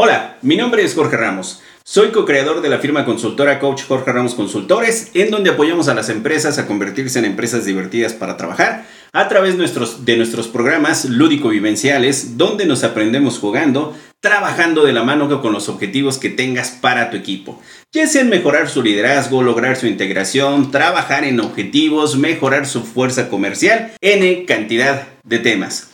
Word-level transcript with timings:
Hola, 0.00 0.36
mi 0.42 0.56
nombre 0.56 0.84
es 0.84 0.94
Jorge 0.94 1.16
Ramos. 1.16 1.60
Soy 1.82 2.10
co-creador 2.10 2.60
de 2.60 2.68
la 2.68 2.78
firma 2.78 3.04
consultora 3.04 3.58
Coach 3.58 3.82
Jorge 3.82 4.12
Ramos 4.12 4.36
Consultores, 4.36 5.10
en 5.14 5.32
donde 5.32 5.50
apoyamos 5.50 5.88
a 5.88 5.94
las 5.94 6.08
empresas 6.08 6.56
a 6.56 6.68
convertirse 6.68 7.18
en 7.18 7.24
empresas 7.24 7.64
divertidas 7.64 8.12
para 8.12 8.36
trabajar 8.36 8.86
a 9.12 9.26
través 9.26 9.58
de 9.58 10.16
nuestros 10.16 10.46
programas 10.46 11.06
lúdico-vivenciales, 11.06 12.38
donde 12.38 12.64
nos 12.64 12.84
aprendemos 12.84 13.40
jugando, 13.40 13.92
trabajando 14.20 14.84
de 14.84 14.92
la 14.92 15.02
mano 15.02 15.42
con 15.42 15.52
los 15.52 15.68
objetivos 15.68 16.18
que 16.18 16.30
tengas 16.30 16.70
para 16.70 17.10
tu 17.10 17.16
equipo. 17.16 17.60
Ya 17.92 18.06
sea 18.06 18.20
en 18.20 18.28
mejorar 18.28 18.68
su 18.68 18.84
liderazgo, 18.84 19.42
lograr 19.42 19.74
su 19.74 19.88
integración, 19.88 20.70
trabajar 20.70 21.24
en 21.24 21.40
objetivos, 21.40 22.16
mejorar 22.16 22.68
su 22.68 22.84
fuerza 22.84 23.28
comercial, 23.28 23.90
N 24.00 24.44
cantidad 24.46 25.08
de 25.24 25.40
temas. 25.40 25.87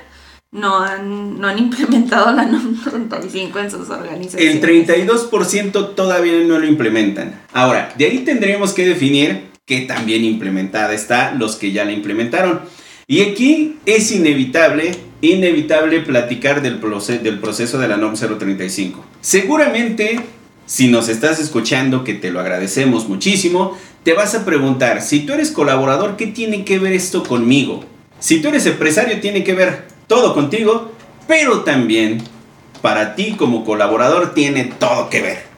no 0.51 0.79
han, 0.79 1.39
no 1.39 1.47
han 1.47 1.59
implementado 1.65 2.31
la 2.33 2.45
NOM 2.45 2.81
35 2.81 3.59
en 3.59 3.71
sus 3.71 3.89
organizaciones. 3.89 4.55
El 4.55 4.61
32% 4.61 5.95
todavía 5.95 6.33
no 6.45 6.59
lo 6.59 6.65
implementan. 6.65 7.41
Ahora, 7.53 7.93
de 7.97 8.05
ahí 8.05 8.19
tendríamos 8.19 8.73
que 8.73 8.85
definir 8.85 9.51
qué 9.65 9.81
tan 9.81 10.05
bien 10.05 10.23
implementada 10.25 10.93
está 10.93 11.33
los 11.33 11.55
que 11.55 11.71
ya 11.71 11.85
la 11.85 11.91
implementaron. 11.91 12.61
Y 13.07 13.21
aquí 13.21 13.77
es 13.85 14.11
inevitable, 14.11 14.95
inevitable 15.21 16.01
platicar 16.01 16.61
del, 16.61 16.79
del 17.23 17.39
proceso 17.39 17.77
de 17.77 17.87
la 17.87 17.97
NOM 17.97 18.15
035. 18.15 19.05
Seguramente, 19.21 20.19
si 20.65 20.87
nos 20.87 21.09
estás 21.09 21.39
escuchando, 21.39 22.03
que 22.03 22.13
te 22.13 22.31
lo 22.31 22.39
agradecemos 22.39 23.07
muchísimo, 23.07 23.77
te 24.03 24.13
vas 24.13 24.33
a 24.33 24.45
preguntar, 24.45 25.01
si 25.01 25.21
tú 25.21 25.33
eres 25.33 25.51
colaborador, 25.51 26.17
¿qué 26.17 26.27
tiene 26.27 26.65
que 26.65 26.79
ver 26.79 26.93
esto 26.93 27.23
conmigo? 27.23 27.85
Si 28.19 28.41
tú 28.41 28.49
eres 28.49 28.65
empresario, 28.65 29.19
tiene 29.19 29.43
que 29.43 29.53
ver 29.53 29.85
todo 30.07 30.33
contigo, 30.33 30.91
pero 31.27 31.61
también 31.61 32.21
para 32.81 33.15
ti 33.15 33.35
como 33.37 33.63
colaborador 33.63 34.33
tiene 34.33 34.65
todo 34.65 35.09
que 35.09 35.21
ver. 35.21 35.51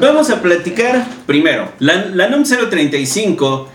Vamos 0.00 0.30
a 0.30 0.40
platicar 0.40 1.06
primero. 1.26 1.72
La, 1.78 2.06
la 2.06 2.28
NOM 2.28 2.44
035 2.44 3.68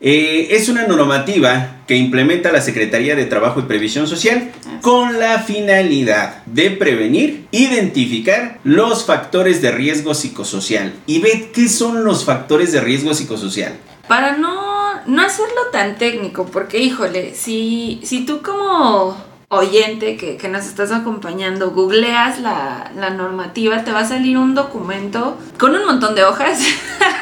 eh, 0.00 0.48
es 0.50 0.68
una 0.68 0.86
normativa 0.86 1.78
que 1.86 1.96
implementa 1.96 2.52
la 2.52 2.60
Secretaría 2.60 3.16
de 3.16 3.24
Trabajo 3.24 3.60
y 3.60 3.64
Previsión 3.64 4.06
Social 4.06 4.52
con 4.80 5.18
la 5.18 5.40
finalidad 5.40 6.44
de 6.46 6.70
prevenir, 6.70 7.46
identificar 7.50 8.58
los 8.62 9.04
factores 9.04 9.60
de 9.60 9.72
riesgo 9.72 10.14
psicosocial. 10.14 10.94
Y 11.06 11.20
ve 11.20 11.50
qué 11.52 11.68
son 11.68 12.04
los 12.04 12.24
factores 12.24 12.72
de 12.72 12.80
riesgo 12.80 13.12
psicosocial. 13.14 13.72
Para 14.06 14.36
no, 14.36 15.04
no 15.06 15.22
hacerlo 15.22 15.62
tan 15.72 15.96
técnico, 15.96 16.46
porque 16.46 16.78
híjole, 16.78 17.34
si, 17.34 18.00
si 18.04 18.24
tú 18.24 18.40
como 18.42 19.16
oyente 19.50 20.16
que, 20.16 20.36
que, 20.36 20.48
nos 20.48 20.66
estás 20.66 20.92
acompañando, 20.92 21.70
googleas 21.70 22.40
la, 22.40 22.92
la, 22.94 23.10
normativa, 23.10 23.82
te 23.82 23.92
va 23.92 24.00
a 24.00 24.08
salir 24.08 24.36
un 24.36 24.54
documento 24.54 25.38
con 25.58 25.74
un 25.74 25.86
montón 25.86 26.14
de 26.14 26.24
hojas 26.24 26.60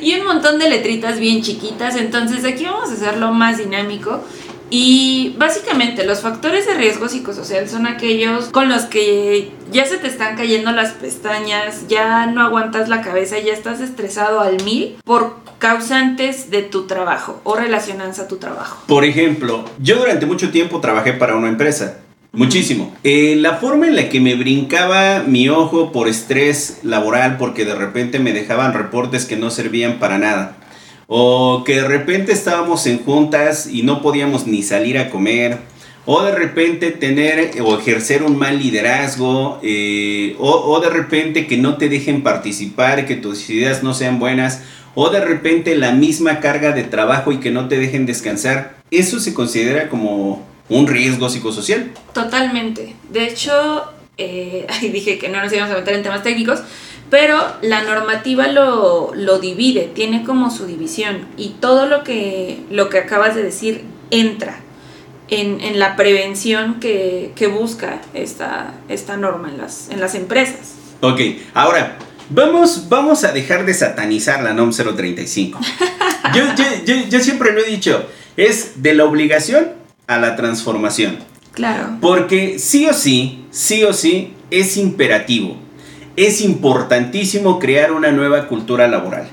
y 0.00 0.14
un 0.14 0.26
montón 0.26 0.58
de 0.58 0.70
letritas 0.70 1.18
bien 1.18 1.42
chiquitas. 1.42 1.96
Entonces 1.96 2.44
aquí 2.44 2.64
vamos 2.64 2.90
a 2.90 2.94
hacerlo 2.94 3.32
más 3.32 3.58
dinámico. 3.58 4.22
Y 4.74 5.34
básicamente 5.36 6.02
los 6.06 6.22
factores 6.22 6.66
de 6.66 6.72
riesgo 6.72 7.06
psicosocial 7.06 7.68
son 7.68 7.86
aquellos 7.86 8.46
con 8.46 8.70
los 8.70 8.84
que 8.84 9.52
ya 9.70 9.84
se 9.84 9.98
te 9.98 10.06
están 10.06 10.34
cayendo 10.34 10.72
las 10.72 10.92
pestañas, 10.92 11.88
ya 11.88 12.24
no 12.24 12.40
aguantas 12.40 12.88
la 12.88 13.02
cabeza, 13.02 13.38
ya 13.38 13.52
estás 13.52 13.82
estresado 13.82 14.40
al 14.40 14.64
mil 14.64 14.96
por 15.04 15.36
causantes 15.58 16.50
de 16.50 16.62
tu 16.62 16.86
trabajo 16.86 17.42
o 17.44 17.54
relacionadas 17.54 18.18
a 18.18 18.28
tu 18.28 18.38
trabajo. 18.38 18.82
Por 18.86 19.04
ejemplo, 19.04 19.66
yo 19.78 19.98
durante 19.98 20.24
mucho 20.24 20.50
tiempo 20.50 20.80
trabajé 20.80 21.12
para 21.12 21.36
una 21.36 21.48
empresa. 21.48 21.98
Muchísimo. 22.32 22.94
Eh, 23.04 23.36
la 23.36 23.56
forma 23.56 23.86
en 23.86 23.94
la 23.94 24.08
que 24.08 24.18
me 24.18 24.34
brincaba 24.34 25.22
mi 25.26 25.50
ojo 25.50 25.92
por 25.92 26.08
estrés 26.08 26.78
laboral 26.82 27.36
porque 27.36 27.66
de 27.66 27.74
repente 27.74 28.18
me 28.18 28.32
dejaban 28.32 28.72
reportes 28.72 29.26
que 29.26 29.36
no 29.36 29.50
servían 29.50 29.98
para 29.98 30.18
nada. 30.18 30.56
O 31.08 31.62
que 31.64 31.74
de 31.74 31.86
repente 31.86 32.32
estábamos 32.32 32.86
en 32.86 33.04
juntas 33.04 33.68
y 33.70 33.82
no 33.82 34.00
podíamos 34.00 34.46
ni 34.46 34.62
salir 34.62 34.96
a 34.96 35.10
comer. 35.10 35.58
O 36.06 36.22
de 36.22 36.32
repente 36.32 36.90
tener 36.90 37.50
o 37.60 37.78
ejercer 37.78 38.22
un 38.22 38.38
mal 38.38 38.58
liderazgo. 38.58 39.60
Eh, 39.62 40.34
o, 40.38 40.50
o 40.50 40.80
de 40.80 40.88
repente 40.88 41.46
que 41.46 41.58
no 41.58 41.76
te 41.76 41.90
dejen 41.90 42.22
participar, 42.22 43.04
que 43.04 43.16
tus 43.16 43.50
ideas 43.50 43.82
no 43.82 43.92
sean 43.92 44.18
buenas 44.18 44.62
o 44.94 45.08
de 45.10 45.20
repente 45.24 45.74
la 45.74 45.92
misma 45.92 46.40
carga 46.40 46.72
de 46.72 46.84
trabajo 46.84 47.32
y 47.32 47.38
que 47.38 47.50
no 47.50 47.68
te 47.68 47.78
dejen 47.78 48.04
descansar, 48.04 48.76
¿eso 48.90 49.20
se 49.20 49.32
considera 49.32 49.88
como 49.88 50.51
un 50.68 50.86
riesgo 50.86 51.28
psicosocial? 51.28 51.92
Totalmente. 52.12 52.94
De 53.10 53.26
hecho, 53.26 53.84
eh, 54.18 54.66
ahí 54.70 54.88
dije 54.88 55.18
que 55.18 55.28
no 55.28 55.42
nos 55.42 55.52
íbamos 55.52 55.74
a 55.74 55.78
meter 55.78 55.94
en 55.94 56.02
temas 56.02 56.22
técnicos, 56.22 56.60
pero 57.10 57.38
la 57.60 57.82
normativa 57.82 58.48
lo, 58.48 59.12
lo, 59.14 59.38
divide, 59.38 59.90
tiene 59.94 60.24
como 60.24 60.50
su 60.50 60.66
división 60.66 61.26
y 61.36 61.50
todo 61.60 61.86
lo 61.86 62.04
que, 62.04 62.60
lo 62.70 62.88
que 62.88 62.98
acabas 62.98 63.34
de 63.34 63.42
decir 63.42 63.84
entra 64.10 64.60
en, 65.28 65.60
en 65.60 65.78
la 65.78 65.94
prevención 65.96 66.80
que, 66.80 67.32
que 67.36 67.48
busca 67.48 68.00
esta, 68.14 68.74
esta 68.88 69.18
norma 69.18 69.50
en 69.50 69.58
las, 69.58 69.90
en 69.90 70.00
las 70.00 70.14
empresas. 70.14 70.74
Ok, 71.00 71.20
ahora, 71.54 71.98
Vamos, 72.34 72.88
vamos 72.88 73.24
a 73.24 73.32
dejar 73.32 73.66
de 73.66 73.74
satanizar 73.74 74.42
la 74.42 74.54
NOM 74.54 74.70
035. 74.72 75.58
Yo, 76.34 76.44
yo, 76.86 76.94
yo, 77.10 77.20
siempre 77.20 77.52
lo 77.52 77.60
he 77.60 77.64
dicho, 77.64 78.06
es 78.38 78.82
de 78.82 78.94
la 78.94 79.04
obligación 79.04 79.72
a 80.14 80.18
la 80.18 80.36
transformación. 80.36 81.18
Claro. 81.52 81.98
Porque 82.00 82.58
sí 82.58 82.86
o 82.86 82.94
sí, 82.94 83.44
sí 83.50 83.84
o 83.84 83.92
sí, 83.92 84.34
es 84.50 84.76
imperativo. 84.76 85.56
Es 86.16 86.40
importantísimo 86.40 87.58
crear 87.58 87.92
una 87.92 88.12
nueva 88.12 88.48
cultura 88.48 88.88
laboral. 88.88 89.28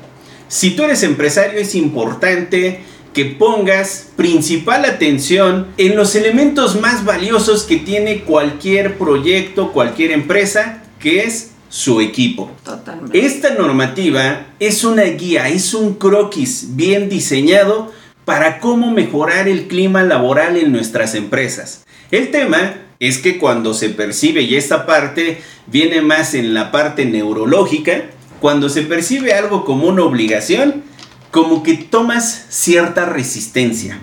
Si 0.48 0.72
tú 0.72 0.84
eres 0.84 1.04
empresario, 1.04 1.60
es 1.60 1.76
importante 1.76 2.82
que 3.14 3.26
pongas 3.26 4.10
principal 4.16 4.86
atención 4.86 5.68
en 5.78 5.96
los 5.96 6.16
elementos 6.16 6.80
más 6.80 7.06
valiosos 7.06 7.64
que 7.64 7.78
tiene 7.78 8.22
cualquier 8.22 8.98
proyecto, 8.98 9.72
cualquier 9.72 10.12
empresa, 10.12 10.84
que 11.00 11.24
es 11.24 11.52
su 11.70 12.02
equipo. 12.02 12.52
Totalmente. 12.64 13.26
Esta 13.26 13.54
normativa 13.56 14.48
es 14.60 14.84
una 14.84 15.04
guía, 15.04 15.50
es 15.50 15.74
un 15.74 15.96
croquis 15.96 16.76
bien 16.76 17.10
diseñado 17.10 17.92
para 18.30 18.60
cómo 18.60 18.92
mejorar 18.92 19.48
el 19.48 19.68
clima 19.68 20.04
laboral 20.04 20.56
en 20.56 20.72
nuestras 20.72 21.16
empresas. 21.16 21.84
El 22.12 22.30
tema 22.30 22.76
es 23.00 23.18
que 23.18 23.40
cuando 23.40 23.74
se 23.74 23.90
percibe, 23.90 24.44
y 24.44 24.56
esta 24.56 24.86
parte 24.86 25.42
viene 25.66 26.04
más 26.04 26.36
en 26.36 26.54
la 26.54 26.72
parte 26.72 27.06
neurológica, 27.06 28.04
cuando 28.40 28.70
se 28.70 28.84
percibe 28.84 29.34
algo 29.34 29.66
como 29.66 29.88
una 29.88 30.04
obligación, 30.04 30.84
como 31.32 31.64
que 31.64 31.74
tomas 31.74 32.46
cierta 32.50 33.06
resistencia, 33.06 33.98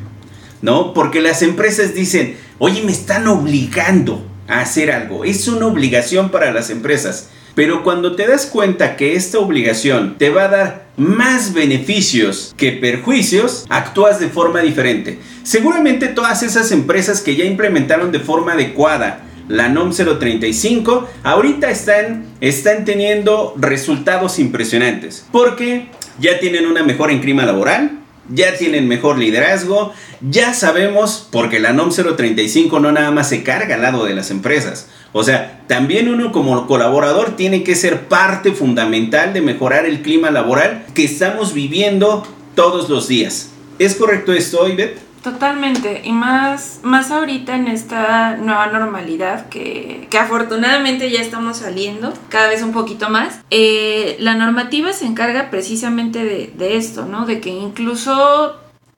¿no? 0.60 0.92
Porque 0.92 1.20
las 1.20 1.42
empresas 1.42 1.94
dicen, 1.94 2.36
oye, 2.58 2.82
me 2.82 2.90
están 2.90 3.28
obligando 3.28 4.26
a 4.48 4.58
hacer 4.58 4.90
algo, 4.90 5.24
es 5.24 5.46
una 5.46 5.66
obligación 5.66 6.30
para 6.30 6.50
las 6.50 6.70
empresas. 6.70 7.28
Pero 7.56 7.82
cuando 7.82 8.14
te 8.14 8.26
das 8.26 8.44
cuenta 8.44 8.96
que 8.96 9.14
esta 9.14 9.38
obligación 9.38 10.16
te 10.18 10.28
va 10.28 10.44
a 10.44 10.48
dar 10.48 10.86
más 10.98 11.54
beneficios 11.54 12.54
que 12.58 12.72
perjuicios, 12.72 13.64
actúas 13.70 14.20
de 14.20 14.28
forma 14.28 14.60
diferente. 14.60 15.18
Seguramente 15.42 16.08
todas 16.08 16.42
esas 16.42 16.70
empresas 16.70 17.22
que 17.22 17.34
ya 17.34 17.46
implementaron 17.46 18.12
de 18.12 18.20
forma 18.20 18.52
adecuada 18.52 19.22
la 19.48 19.70
NOM 19.70 19.90
035, 19.92 21.08
ahorita 21.22 21.70
están, 21.70 22.26
están 22.42 22.84
teniendo 22.84 23.54
resultados 23.56 24.38
impresionantes. 24.38 25.26
Porque 25.32 25.88
ya 26.20 26.38
tienen 26.38 26.66
una 26.66 26.82
mejora 26.82 27.14
en 27.14 27.20
clima 27.20 27.46
laboral, 27.46 28.00
ya 28.28 28.56
tienen 28.56 28.88
mejor 28.88 29.18
liderazgo, 29.18 29.92
ya 30.20 30.54
sabemos, 30.54 31.28
porque 31.30 31.60
la 31.60 31.72
NOM 31.72 31.90
035 31.90 32.80
no 32.80 32.92
nada 32.92 33.10
más 33.10 33.28
se 33.28 33.42
carga 33.42 33.74
al 33.76 33.82
lado 33.82 34.04
de 34.04 34.14
las 34.14 34.30
empresas. 34.30 34.88
O 35.12 35.22
sea, 35.22 35.62
también 35.66 36.08
uno 36.08 36.32
como 36.32 36.66
colaborador 36.66 37.36
tiene 37.36 37.62
que 37.62 37.74
ser 37.74 38.08
parte 38.08 38.52
fundamental 38.52 39.32
de 39.32 39.40
mejorar 39.40 39.86
el 39.86 40.02
clima 40.02 40.30
laboral 40.30 40.84
que 40.94 41.04
estamos 41.04 41.54
viviendo 41.54 42.26
todos 42.54 42.88
los 42.88 43.08
días. 43.08 43.50
¿Es 43.78 43.94
correcto 43.94 44.32
esto, 44.32 44.68
Ivette? 44.68 45.05
Totalmente, 45.26 46.02
y 46.04 46.12
más, 46.12 46.78
más 46.84 47.10
ahorita 47.10 47.56
en 47.56 47.66
esta 47.66 48.36
nueva 48.36 48.68
normalidad 48.68 49.48
que, 49.48 50.08
afortunadamente 50.16 51.10
ya 51.10 51.20
estamos 51.20 51.56
saliendo 51.56 52.14
cada 52.28 52.46
vez 52.46 52.62
un 52.62 52.70
poquito 52.70 53.10
más. 53.10 53.40
Eh, 53.50 54.16
la 54.20 54.36
normativa 54.36 54.92
se 54.92 55.04
encarga 55.04 55.50
precisamente 55.50 56.22
de, 56.56 56.76
esto, 56.76 57.06
¿no? 57.06 57.26
De 57.26 57.40
que 57.40 57.50
incluso 57.50 58.54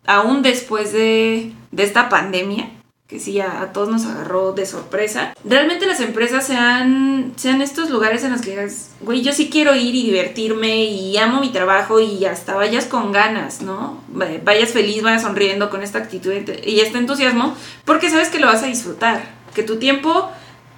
aún 0.07 0.43
después 0.43 0.93
de, 0.93 1.55
de 1.71 1.83
esta 1.83 2.11
pandemia, 2.11 2.69
que 3.09 3.19
sí 3.19 3.41
a, 3.41 3.73
todos 3.73 3.89
nos 3.89 4.05
agarró 4.05 4.53
de 4.53 4.67
sorpresa. 4.67 5.33
Realmente 5.43 5.87
las 5.87 6.01
empresas 6.01 6.47
sean, 6.47 7.33
sean 7.37 7.63
estos 7.63 7.89
lugares 7.89 8.23
en 8.23 8.33
los 8.33 8.43
que 8.43 8.51
digas, 8.51 8.91
güey, 9.01 9.23
yo 9.23 9.33
sí 9.33 9.49
quiero 9.49 9.75
ir 9.75 9.95
y 9.95 10.03
divertirme 10.03 10.85
y 10.85 11.17
amo 11.17 11.41
mi 11.41 11.49
trabajo 11.51 12.01
y 12.01 12.27
hasta 12.27 12.55
vayas 12.55 12.85
con 12.85 13.11
ganas, 13.11 13.63
¿no? 13.63 14.03
Vayas 14.09 14.73
feliz, 14.73 15.03
vayas 15.03 15.23
sonriendo 15.23 15.71
con 15.71 15.83
esta 15.83 15.99
actitud 15.99 16.33
y 16.67 16.81
este 16.81 16.99
entusiasmo, 16.99 17.57
porque 17.87 18.11
sabes 18.11 18.29
que 18.29 18.41
lo 18.41 18.47
vas 18.47 18.63
a 18.63 18.67
disfrutar, 18.67 19.23
que 19.55 19.63
tu 19.63 19.79
tiempo 19.79 20.31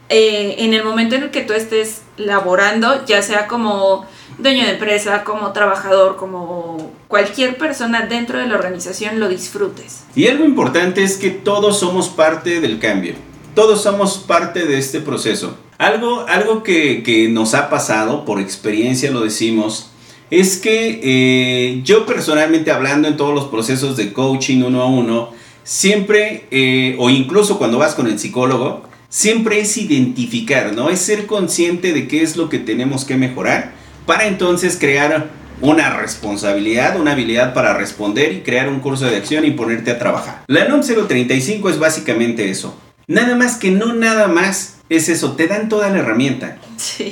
eh, 0.09 0.55
en 0.59 0.73
el 0.73 0.85
momento 0.85 1.17
en 1.17 1.25
el 1.25 1.31
que 1.33 1.43
tú 1.43 1.53
estés 1.53 2.03
laborando, 2.21 3.05
ya 3.07 3.23
sea 3.23 3.47
como 3.47 4.07
dueño 4.39 4.65
de 4.65 4.73
empresa, 4.73 5.25
como 5.25 5.53
trabajador, 5.53 6.17
como 6.17 6.93
cualquier 7.09 7.57
persona 7.59 8.07
dentro 8.07 8.39
de 8.39 8.47
la 8.47 8.55
organización 8.55 9.21
lo 9.21 9.29
disfrutes. 9.29 10.05
Y 10.15 10.29
algo 10.29 10.45
importante 10.45 11.03
es 11.03 11.17
que 11.17 11.31
todos 11.31 11.79
somos 11.79 12.09
parte 12.09 12.61
del 12.61 12.79
cambio. 12.79 13.15
Todos 13.55 13.83
somos 13.83 14.19
parte 14.19 14.67
de 14.67 14.79
este 14.79 15.01
proceso. 15.01 15.57
Algo, 15.79 16.27
algo 16.29 16.63
que, 16.63 17.29
nos 17.31 17.55
ha 17.55 17.71
pasado, 17.71 18.25
por 18.25 18.41
experiencia 18.41 19.11
lo 19.11 19.21
decimos, 19.21 19.91
es 20.31 20.59
que 20.59 21.01
eh, 21.03 21.81
yo 21.83 22.07
personalmente 22.07 22.71
hablando 22.71 23.09
en 23.09 23.17
todos 23.17 23.35
los 23.35 23.47
procesos 23.47 23.97
de 23.97 24.13
coaching 24.13 24.63
uno 24.63 24.83
a 24.83 24.87
uno, 24.87 25.31
siempre, 25.65 26.47
eh, 26.51 26.97
o 26.99 27.11
incluso 27.11 27.59
cuando 27.59 27.79
vas 27.79 27.95
con 27.95 28.07
el 28.07 28.19
psicólogo, 28.19 28.83
siempre 29.11 29.61
es 29.61 29.77
identificar, 29.77 30.73
¿no? 30.73 30.89
Es 30.89 31.01
ser 31.01 31.27
consciente 31.27 31.93
de 31.93 32.09
qué 32.09 32.23
es 32.23 32.37
lo 32.37 32.49
que 32.49 32.59
tenemos 32.59 33.05
que 33.05 33.17
mejorar 33.17 33.73
para 34.07 34.27
entonces 34.27 34.79
crear 34.81 35.29
una 35.61 35.91
responsabilidad, 35.99 36.99
una 36.99 37.13
habilidad 37.13 37.53
para 37.53 37.75
responder 37.75 38.33
y 38.33 38.41
crear 38.41 38.69
un 38.69 38.81
curso 38.81 39.05
de 39.05 39.17
acción 39.17 39.45
y 39.45 39.51
ponerte 39.51 39.91
a 39.91 39.99
trabajar. 39.99 40.43
La 40.47 40.67
NOM 40.67 40.81
035 40.81 41.69
es 41.69 41.79
básicamente 41.79 42.49
eso. 42.49 42.75
Nada 43.07 43.35
más 43.35 43.57
que 43.57 43.71
no 43.71 43.93
nada 43.93 44.29
más 44.29 44.77
es 44.89 45.09
eso, 45.09 45.33
te 45.33 45.47
dan 45.47 45.69
toda 45.69 45.91
la 45.91 45.99
herramienta. 45.99 46.59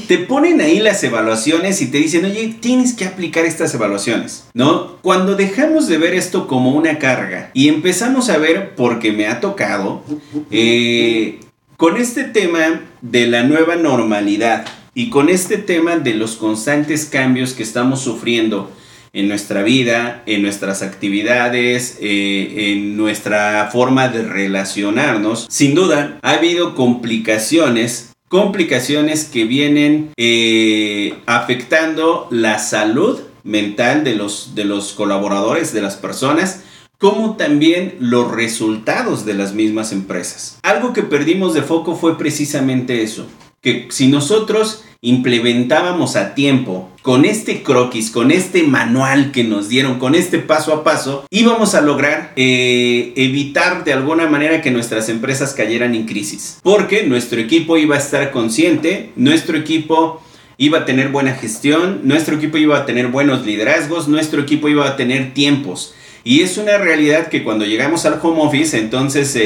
Te 0.06 0.18
ponen 0.18 0.60
ahí 0.60 0.80
las 0.80 1.02
evaluaciones 1.04 1.82
y 1.82 1.86
te 1.86 1.98
dicen, 1.98 2.24
oye, 2.24 2.56
tienes 2.60 2.94
que 2.94 3.04
aplicar 3.04 3.44
estas 3.44 3.74
evaluaciones, 3.74 4.44
¿no? 4.54 4.96
Cuando 5.02 5.36
dejamos 5.36 5.86
de 5.88 5.98
ver 5.98 6.14
esto 6.14 6.48
como 6.48 6.70
una 6.70 6.98
carga 6.98 7.50
y 7.52 7.68
empezamos 7.68 8.30
a 8.30 8.38
ver, 8.38 8.74
porque 8.76 9.12
me 9.12 9.26
ha 9.26 9.40
tocado, 9.40 10.02
eh, 10.50 11.40
con 11.78 11.96
este 11.96 12.24
tema 12.24 12.82
de 13.02 13.28
la 13.28 13.44
nueva 13.44 13.76
normalidad, 13.76 14.66
y 14.94 15.10
con 15.10 15.28
este 15.28 15.58
tema 15.58 15.96
de 15.96 16.12
los 16.14 16.34
constantes 16.34 17.04
cambios 17.04 17.52
que 17.52 17.62
estamos 17.62 18.00
sufriendo 18.00 18.68
en 19.12 19.28
nuestra 19.28 19.62
vida, 19.62 20.24
en 20.26 20.42
nuestras 20.42 20.82
actividades, 20.82 21.98
eh, 22.00 22.72
en 22.72 22.96
nuestra 22.96 23.68
forma 23.70 24.08
de 24.08 24.24
relacionarnos, 24.24 25.46
sin 25.48 25.76
duda 25.76 26.18
ha 26.22 26.32
habido 26.32 26.74
complicaciones, 26.74 28.12
complicaciones 28.26 29.24
que 29.24 29.44
vienen 29.44 30.10
eh, 30.16 31.14
afectando 31.26 32.26
la 32.32 32.58
salud 32.58 33.20
mental 33.44 34.02
de 34.02 34.16
los, 34.16 34.56
de 34.56 34.64
los 34.64 34.94
colaboradores, 34.94 35.72
de 35.72 35.82
las 35.82 35.94
personas, 35.94 36.64
como 36.98 37.36
también 37.36 37.94
los 38.00 38.30
resultados 38.30 39.24
de 39.24 39.34
las 39.34 39.54
mismas 39.54 39.92
empresas. 39.92 40.58
Algo 40.62 40.92
que 40.92 41.02
perdimos 41.02 41.54
de 41.54 41.62
foco 41.62 41.94
fue 41.94 42.18
precisamente 42.18 43.02
eso, 43.02 43.26
que 43.62 43.86
si 43.90 44.08
nosotros 44.08 44.84
implementábamos 45.00 46.16
a 46.16 46.34
tiempo 46.34 46.90
con 47.02 47.24
este 47.24 47.62
croquis, 47.62 48.10
con 48.10 48.32
este 48.32 48.64
manual 48.64 49.30
que 49.30 49.44
nos 49.44 49.68
dieron, 49.68 50.00
con 50.00 50.16
este 50.16 50.40
paso 50.40 50.74
a 50.74 50.82
paso, 50.82 51.24
íbamos 51.30 51.76
a 51.76 51.80
lograr 51.80 52.32
eh, 52.34 53.12
evitar 53.14 53.84
de 53.84 53.92
alguna 53.92 54.26
manera 54.26 54.60
que 54.60 54.72
nuestras 54.72 55.08
empresas 55.08 55.54
cayeran 55.54 55.94
en 55.94 56.04
crisis. 56.04 56.58
Porque 56.64 57.04
nuestro 57.04 57.40
equipo 57.40 57.76
iba 57.76 57.94
a 57.94 57.98
estar 57.98 58.32
consciente, 58.32 59.12
nuestro 59.14 59.56
equipo 59.56 60.20
iba 60.56 60.78
a 60.78 60.84
tener 60.84 61.10
buena 61.10 61.34
gestión, 61.34 62.00
nuestro 62.02 62.34
equipo 62.34 62.58
iba 62.58 62.76
a 62.76 62.84
tener 62.84 63.06
buenos 63.06 63.46
liderazgos, 63.46 64.08
nuestro 64.08 64.42
equipo 64.42 64.68
iba 64.68 64.86
a 64.86 64.96
tener 64.96 65.32
tiempos. 65.32 65.94
Y 66.24 66.42
es 66.42 66.58
una 66.58 66.78
realidad 66.78 67.28
que 67.28 67.44
cuando 67.44 67.64
llegamos 67.64 68.04
al 68.06 68.18
home 68.22 68.42
office, 68.42 68.78
entonces 68.78 69.36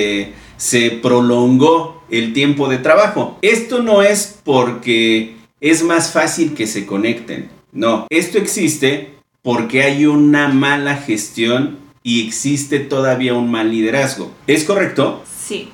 se 0.57 0.91
prolongó 1.03 2.03
el 2.11 2.33
tiempo 2.33 2.69
de 2.69 2.79
trabajo. 2.79 3.39
Esto 3.43 3.83
no 3.83 4.03
es 4.03 4.39
porque 4.45 5.37
es 5.61 5.83
más 5.83 6.13
fácil 6.13 6.55
que 6.55 6.67
se 6.67 6.87
conecten. 6.87 7.51
No, 7.73 8.07
esto 8.11 8.39
existe 8.39 9.15
porque 9.43 9.83
hay 9.83 10.07
una 10.07 10.49
mala 10.49 10.97
gestión 10.97 11.79
y 12.03 12.27
existe 12.27 12.81
todavía 12.81 13.35
un 13.35 13.51
mal 13.51 13.71
liderazgo. 13.71 14.31
¿Es 14.47 14.65
correcto? 14.65 15.25
Sí, 15.47 15.71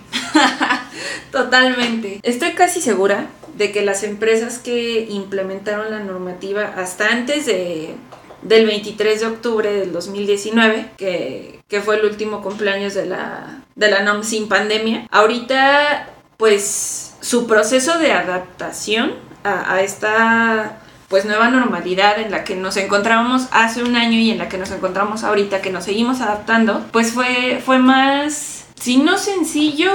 totalmente. 1.33 2.21
Estoy 2.23 2.53
casi 2.53 2.81
segura 2.81 3.29
de 3.56 3.73
que 3.73 3.83
las 3.83 4.05
empresas 4.05 4.59
que 4.59 5.09
implementaron 5.11 5.91
la 5.91 6.00
normativa 6.00 6.73
hasta 6.77 7.09
antes 7.09 7.47
de, 7.47 7.95
del 8.43 8.67
23 8.67 9.20
de 9.20 9.26
octubre 9.26 9.73
del 9.73 9.93
2019, 9.93 10.93
que, 10.96 11.61
que 11.69 11.81
fue 11.81 11.96
el 11.96 12.05
último 12.05 12.43
cumpleaños 12.43 12.94
de 12.94 13.06
la, 13.06 13.62
de 13.75 13.90
la 13.90 14.02
NOM 14.02 14.23
sin 14.23 14.49
pandemia, 14.49 15.06
ahorita 15.11 16.11
pues 16.37 17.14
su 17.20 17.46
proceso 17.46 17.99
de 17.99 18.12
adaptación 18.12 19.12
a, 19.44 19.81
esta 19.81 20.81
pues 21.08 21.25
nueva 21.25 21.49
normalidad 21.49 22.21
en 22.21 22.30
la 22.30 22.45
que 22.45 22.54
nos 22.54 22.76
encontrábamos 22.76 23.49
hace 23.50 23.83
un 23.83 23.97
año 23.97 24.18
y 24.18 24.30
en 24.30 24.38
la 24.38 24.49
que 24.49 24.59
nos 24.59 24.71
encontramos 24.71 25.25
ahorita, 25.25 25.62
que 25.62 25.71
nos 25.71 25.85
seguimos 25.85 26.21
adaptando, 26.21 26.87
pues 26.92 27.12
fue, 27.12 27.62
fue 27.64 27.78
más, 27.78 28.66
si 28.75 28.99
no 28.99 29.16
sencillo, 29.16 29.90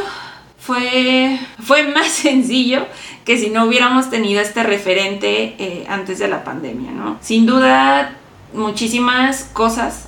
fue, 0.57 1.39
fue 1.61 1.83
más 1.83 2.07
sencillo 2.11 2.87
que 3.25 3.37
si 3.37 3.49
no 3.49 3.65
hubiéramos 3.65 4.09
tenido 4.09 4.41
este 4.41 4.63
referente 4.63 5.55
eh, 5.59 5.85
antes 5.87 6.19
de 6.19 6.27
la 6.27 6.43
pandemia, 6.43 6.91
¿no? 6.91 7.17
Sin 7.21 7.45
duda 7.45 8.17
muchísimas 8.53 9.49
cosas, 9.53 10.07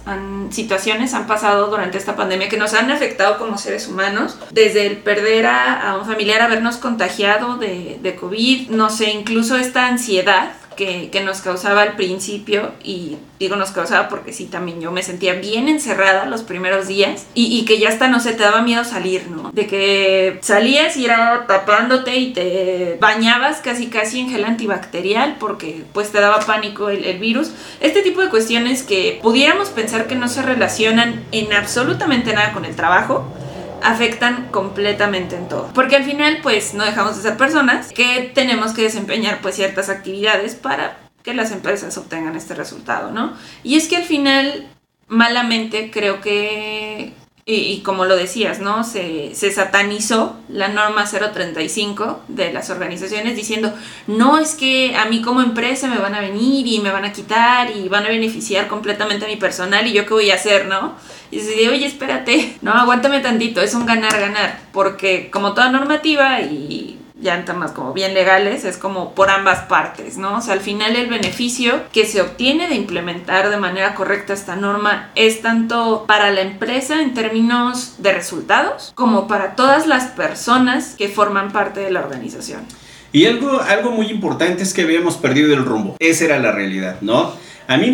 situaciones 0.49 1.13
han 1.13 1.27
pasado 1.27 1.67
durante 1.67 1.97
esta 1.97 2.15
pandemia 2.15 2.49
que 2.49 2.57
nos 2.57 2.73
han 2.73 2.91
afectado 2.91 3.37
como 3.37 3.57
seres 3.57 3.87
humanos, 3.87 4.37
desde 4.51 4.87
el 4.87 4.97
perder 4.97 5.45
a, 5.45 5.97
un 5.99 6.05
familiar, 6.05 6.41
habernos 6.41 6.77
contagiado 6.77 7.57
de, 7.57 7.99
de 8.01 8.15
COVID, 8.15 8.69
no 8.69 8.89
sé, 8.89 9.11
incluso 9.11 9.55
esta 9.57 9.87
ansiedad 9.87 10.51
que, 10.75 11.09
nos 11.25 11.41
causaba 11.41 11.81
al 11.81 11.95
principio 11.95 12.73
y 12.83 13.17
digo 13.39 13.55
nos 13.55 13.71
causaba 13.71 14.09
porque 14.09 14.31
sí, 14.31 14.45
también 14.45 14.79
yo 14.79 14.91
me 14.91 15.01
sentía 15.01 15.33
bien 15.33 15.67
encerrada 15.67 16.25
los 16.25 16.43
primeros 16.43 16.87
días 16.87 17.25
y, 17.33 17.65
que 17.65 17.79
ya 17.79 17.89
hasta 17.89 18.07
no 18.07 18.19
se 18.19 18.33
te 18.33 18.43
daba 18.43 18.61
miedo 18.61 18.83
salir, 18.83 19.27
¿no? 19.29 19.51
De 19.51 19.65
que 19.65 20.37
salías 20.41 20.97
y 20.97 21.05
era 21.05 21.45
tapándote 21.47 22.15
y 22.15 22.33
te 22.33 22.97
bañabas 22.99 23.57
casi 23.57 23.87
casi 23.87 24.19
en 24.19 24.29
gel 24.29 24.45
antibacterial 24.45 25.37
porque 25.39 25.83
pues 25.93 26.11
te 26.11 26.19
daba 26.19 26.39
pánico 26.41 26.89
el, 26.89 27.05
el 27.05 27.17
virus. 27.17 27.51
Este 27.79 28.01
tipo 28.01 28.21
de 28.21 28.29
cuestiones 28.29 28.83
que 28.83 29.19
pudiéramos 29.23 29.69
pensar 29.69 30.07
que 30.07 30.15
no 30.15 30.27
se 30.27 30.41
relacionan 30.41 31.23
en 31.31 31.53
absolutamente 31.53 32.33
nada 32.33 32.53
con 32.53 32.65
el 32.65 32.75
trabajo, 32.75 33.25
afectan 33.85 34.47
completamente 34.51 35.35
en 35.35 35.47
todo. 35.47 35.69
Porque 35.73 35.95
al 35.95 36.03
final, 36.03 36.39
pues, 36.41 36.73
no 36.73 36.83
dejamos 36.83 37.15
de 37.15 37.21
ser 37.21 37.37
personas 37.37 37.91
que 37.91 38.31
tenemos 38.33 38.73
que 38.73 38.81
desempeñar, 38.81 39.39
pues, 39.41 39.55
ciertas 39.55 39.89
actividades 39.89 40.55
para 40.55 40.97
que 41.23 41.33
las 41.33 41.51
empresas 41.51 41.97
obtengan 41.97 42.35
este 42.35 42.53
resultado, 42.55 43.11
¿no? 43.11 43.33
Y 43.63 43.75
es 43.75 43.87
que 43.87 43.97
al 43.97 44.03
final, 44.03 44.67
malamente, 45.07 45.91
creo 45.91 46.21
que 46.21 47.13
y, 47.47 47.81
como 47.81 48.05
lo 48.05 48.15
decías, 48.15 48.59
¿no? 48.59 48.83
Se, 48.83 49.35
se, 49.35 49.51
satanizó 49.51 50.35
la 50.49 50.67
norma 50.67 51.05
035 51.05 52.23
de 52.27 52.51
las 52.51 52.71
organizaciones 52.71 53.35
diciendo, 53.35 53.71
no 54.07 54.39
es 54.39 54.55
que 54.55 54.95
a 54.95 55.05
mí 55.05 55.21
como 55.21 55.43
empresa 55.43 55.87
me 55.87 55.99
van 55.99 56.15
a 56.15 56.21
venir 56.21 56.65
y 56.65 56.79
me 56.79 56.89
van 56.89 57.05
a 57.05 57.13
quitar 57.13 57.69
y 57.69 57.87
van 57.87 58.03
a 58.03 58.09
beneficiar 58.09 58.67
completamente 58.67 59.25
a 59.25 59.27
mi 59.27 59.35
personal 59.35 59.85
y 59.85 59.93
yo 59.93 60.07
qué 60.07 60.13
voy 60.15 60.31
a 60.31 60.35
hacer, 60.35 60.65
¿no? 60.65 60.95
Y 61.29 61.39
se 61.39 61.51
dice, 61.51 61.69
oye, 61.69 61.85
espérate, 61.85 62.57
no, 62.63 62.71
aguántame 62.71 63.19
tantito, 63.19 63.61
es 63.61 63.75
un 63.75 63.85
ganar-ganar, 63.85 64.61
porque 64.71 65.29
como 65.29 65.53
toda 65.53 65.69
normativa 65.69 66.41
y 66.41 66.94
ya 67.19 67.35
en 67.35 67.45
temas 67.45 67.71
como 67.71 67.93
bien 67.93 68.13
legales, 68.13 68.65
es 68.65 68.77
como 68.77 69.13
por 69.13 69.29
ambas 69.29 69.59
partes, 69.63 70.17
¿no? 70.17 70.37
O 70.37 70.41
sea, 70.41 70.53
al 70.53 70.59
final 70.59 70.95
el 70.95 71.07
beneficio 71.07 71.83
que 71.91 72.05
se 72.05 72.21
obtiene 72.21 72.67
de 72.67 72.75
implementar 72.75 73.49
de 73.49 73.57
manera 73.57 73.95
correcta 73.95 74.33
esta 74.33 74.55
norma 74.55 75.11
es 75.15 75.41
tanto 75.41 76.05
para 76.07 76.31
la 76.31 76.41
empresa 76.41 77.01
en 77.01 77.13
términos 77.13 77.95
de 77.99 78.13
resultados 78.13 78.91
como 78.95 79.27
para 79.27 79.55
todas 79.55 79.87
las 79.87 80.05
personas 80.07 80.95
que 80.97 81.07
forman 81.07 81.51
parte 81.51 81.79
de 81.79 81.91
la 81.91 82.01
organización. 82.01 82.65
Y 83.11 83.27
algo, 83.27 83.61
algo 83.61 83.91
muy 83.91 84.07
importante 84.07 84.63
es 84.63 84.73
que 84.73 84.81
habíamos 84.81 85.15
perdido 85.15 85.53
el 85.53 85.63
rumbo. 85.63 85.95
Esa 85.99 86.25
era 86.25 86.39
la 86.39 86.51
realidad, 86.51 86.97
¿no? 86.99 87.31
A 87.67 87.77
mí 87.77 87.91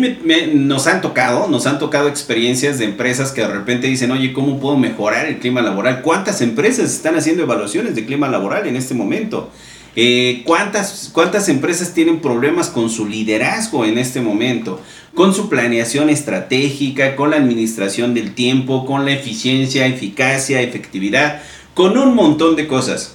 nos 0.52 0.86
han 0.86 1.00
tocado, 1.00 1.48
nos 1.48 1.66
han 1.66 1.78
tocado 1.78 2.08
experiencias 2.08 2.78
de 2.78 2.84
empresas 2.84 3.32
que 3.32 3.40
de 3.40 3.48
repente 3.48 3.86
dicen, 3.86 4.10
oye, 4.10 4.34
¿cómo 4.34 4.60
puedo 4.60 4.76
mejorar 4.76 5.26
el 5.26 5.38
clima 5.38 5.62
laboral? 5.62 6.02
¿Cuántas 6.02 6.42
empresas 6.42 6.92
están 6.92 7.16
haciendo 7.16 7.42
evaluaciones 7.44 7.94
de 7.94 8.04
clima 8.04 8.28
laboral 8.28 8.66
en 8.66 8.76
este 8.76 8.92
momento? 8.92 9.50
Eh, 9.96 10.42
¿cuántas, 10.44 11.10
¿Cuántas 11.12 11.48
empresas 11.48 11.94
tienen 11.94 12.20
problemas 12.20 12.68
con 12.68 12.90
su 12.90 13.06
liderazgo 13.06 13.86
en 13.86 13.96
este 13.96 14.20
momento? 14.20 14.80
Con 15.14 15.34
su 15.34 15.48
planeación 15.48 16.10
estratégica, 16.10 17.16
con 17.16 17.30
la 17.30 17.36
administración 17.36 18.12
del 18.12 18.34
tiempo, 18.34 18.84
con 18.84 19.06
la 19.06 19.12
eficiencia, 19.12 19.86
eficacia, 19.86 20.60
efectividad, 20.60 21.40
con 21.72 21.96
un 21.96 22.14
montón 22.14 22.56
de 22.56 22.66
cosas. 22.66 23.14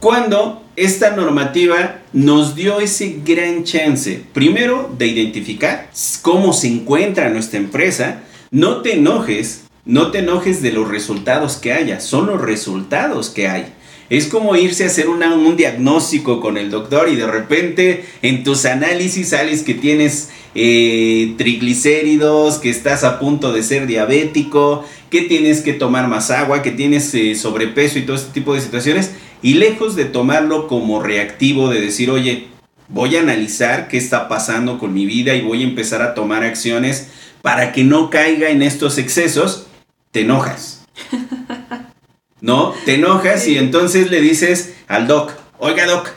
Cuando 0.00 0.62
esta 0.74 1.14
normativa 1.14 1.91
nos 2.12 2.54
dio 2.54 2.80
ese 2.80 3.20
gran 3.24 3.64
chance, 3.64 4.22
primero, 4.32 4.94
de 4.96 5.06
identificar 5.06 5.90
cómo 6.20 6.52
se 6.52 6.68
encuentra 6.68 7.30
nuestra 7.30 7.58
empresa. 7.58 8.22
No 8.50 8.82
te 8.82 8.94
enojes, 8.94 9.62
no 9.84 10.10
te 10.10 10.18
enojes 10.18 10.62
de 10.62 10.72
los 10.72 10.88
resultados 10.88 11.56
que 11.56 11.72
haya, 11.72 12.00
son 12.00 12.26
los 12.26 12.40
resultados 12.40 13.30
que 13.30 13.48
hay. 13.48 13.72
Es 14.10 14.26
como 14.26 14.54
irse 14.56 14.84
a 14.84 14.88
hacer 14.88 15.08
un 15.08 15.56
diagnóstico 15.56 16.40
con 16.40 16.58
el 16.58 16.70
doctor 16.70 17.08
y 17.08 17.16
de 17.16 17.26
repente 17.26 18.04
en 18.20 18.44
tus 18.44 18.66
análisis 18.66 19.30
sales 19.30 19.62
que 19.62 19.72
tienes 19.72 20.28
eh, 20.54 21.32
triglicéridos, 21.38 22.58
que 22.58 22.68
estás 22.68 23.04
a 23.04 23.18
punto 23.18 23.54
de 23.54 23.62
ser 23.62 23.86
diabético, 23.86 24.84
que 25.08 25.22
tienes 25.22 25.62
que 25.62 25.72
tomar 25.72 26.08
más 26.08 26.30
agua, 26.30 26.60
que 26.60 26.72
tienes 26.72 27.14
eh, 27.14 27.34
sobrepeso 27.34 27.98
y 27.98 28.02
todo 28.02 28.16
este 28.16 28.32
tipo 28.32 28.54
de 28.54 28.60
situaciones 28.60 29.12
y 29.42 29.54
lejos 29.54 29.96
de 29.96 30.04
tomarlo 30.04 30.68
como 30.68 31.02
reactivo, 31.02 31.68
de 31.68 31.80
decir, 31.80 32.10
oye, 32.10 32.48
voy 32.88 33.16
a 33.16 33.20
analizar 33.20 33.88
qué 33.88 33.98
está 33.98 34.28
pasando 34.28 34.78
con 34.78 34.94
mi 34.94 35.04
vida 35.04 35.34
y 35.34 35.42
voy 35.42 35.62
a 35.62 35.66
empezar 35.66 36.00
a 36.02 36.14
tomar 36.14 36.44
acciones 36.44 37.10
para 37.42 37.72
que 37.72 37.84
no 37.84 38.08
caiga 38.08 38.50
en 38.50 38.62
estos 38.62 38.98
excesos, 38.98 39.66
te 40.12 40.20
enojas. 40.20 40.84
¿No? 42.40 42.74
Te 42.84 42.94
enojas 42.94 43.46
y 43.46 43.58
entonces 43.58 44.10
le 44.10 44.20
dices 44.20 44.74
al 44.88 45.06
doc, 45.06 45.32
oiga 45.58 45.86
doc, 45.86 46.10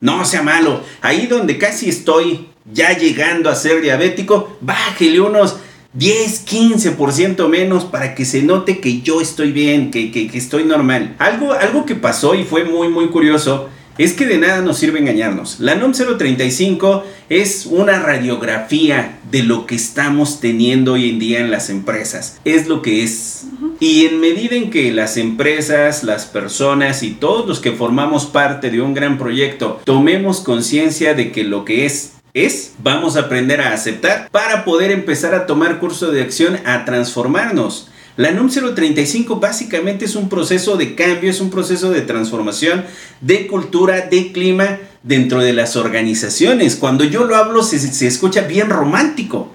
no 0.00 0.24
sea 0.24 0.42
malo, 0.42 0.82
ahí 1.00 1.26
donde 1.26 1.58
casi 1.58 1.88
estoy 1.88 2.48
ya 2.72 2.96
llegando 2.96 3.50
a 3.50 3.54
ser 3.54 3.80
diabético, 3.80 4.56
bájele 4.60 5.20
unos 5.20 5.58
10, 5.94 6.46
15% 6.46 7.48
menos 7.48 7.84
para 7.84 8.14
que 8.14 8.24
se 8.24 8.42
note 8.42 8.80
que 8.80 9.02
yo 9.02 9.20
estoy 9.20 9.52
bien, 9.52 9.90
que, 9.90 10.10
que, 10.10 10.30
estoy 10.36 10.64
normal. 10.64 11.14
Algo, 11.18 11.52
algo 11.52 11.84
que 11.84 11.94
pasó 11.94 12.34
y 12.34 12.44
fue 12.44 12.64
muy, 12.64 12.88
muy 12.88 13.08
curioso 13.08 13.68
es 13.98 14.14
que 14.14 14.24
de 14.24 14.38
nada 14.38 14.62
nos 14.62 14.78
sirve 14.78 15.00
engañarnos. 15.00 15.60
La 15.60 15.74
NOM 15.74 15.92
035 15.92 17.04
es 17.28 17.66
una 17.66 17.98
radiografía 18.00 19.18
de 19.30 19.42
lo 19.42 19.66
que 19.66 19.74
estamos 19.74 20.40
teniendo 20.40 20.94
hoy 20.94 21.10
en 21.10 21.18
día 21.18 21.40
en 21.40 21.50
las 21.50 21.68
empresas. 21.68 22.40
Es 22.44 22.68
lo 22.68 22.80
que 22.80 23.02
es. 23.04 23.44
Y 23.80 24.06
en 24.06 24.20
medida 24.20 24.56
en 24.56 24.70
que 24.70 24.92
las 24.92 25.16
empresas, 25.18 26.04
las 26.04 26.24
personas 26.24 27.02
y 27.02 27.10
todos 27.10 27.46
los 27.46 27.60
que 27.60 27.72
formamos 27.72 28.26
parte 28.26 28.70
de 28.70 28.80
un 28.80 28.94
gran 28.94 29.18
proyecto 29.18 29.80
tomemos 29.84 30.40
conciencia 30.40 31.14
de 31.14 31.32
que 31.32 31.44
lo 31.44 31.64
que 31.64 31.84
es 31.84 32.11
es, 32.34 32.72
vamos 32.82 33.16
a 33.16 33.20
aprender 33.20 33.60
a 33.60 33.72
aceptar 33.72 34.28
para 34.30 34.64
poder 34.64 34.90
empezar 34.90 35.34
a 35.34 35.46
tomar 35.46 35.78
curso 35.78 36.10
de 36.10 36.22
acción, 36.22 36.58
a 36.64 36.84
transformarnos. 36.84 37.88
La 38.16 38.30
NUM 38.30 38.50
035 38.50 39.36
básicamente 39.36 40.04
es 40.04 40.16
un 40.16 40.28
proceso 40.28 40.76
de 40.76 40.94
cambio, 40.94 41.30
es 41.30 41.40
un 41.40 41.50
proceso 41.50 41.90
de 41.90 42.02
transformación 42.02 42.84
de 43.20 43.46
cultura, 43.46 44.02
de 44.02 44.32
clima 44.32 44.78
dentro 45.02 45.40
de 45.40 45.52
las 45.52 45.76
organizaciones. 45.76 46.76
Cuando 46.76 47.04
yo 47.04 47.24
lo 47.24 47.36
hablo 47.36 47.62
se, 47.62 47.78
se 47.78 48.06
escucha 48.06 48.42
bien 48.42 48.68
romántico, 48.68 49.50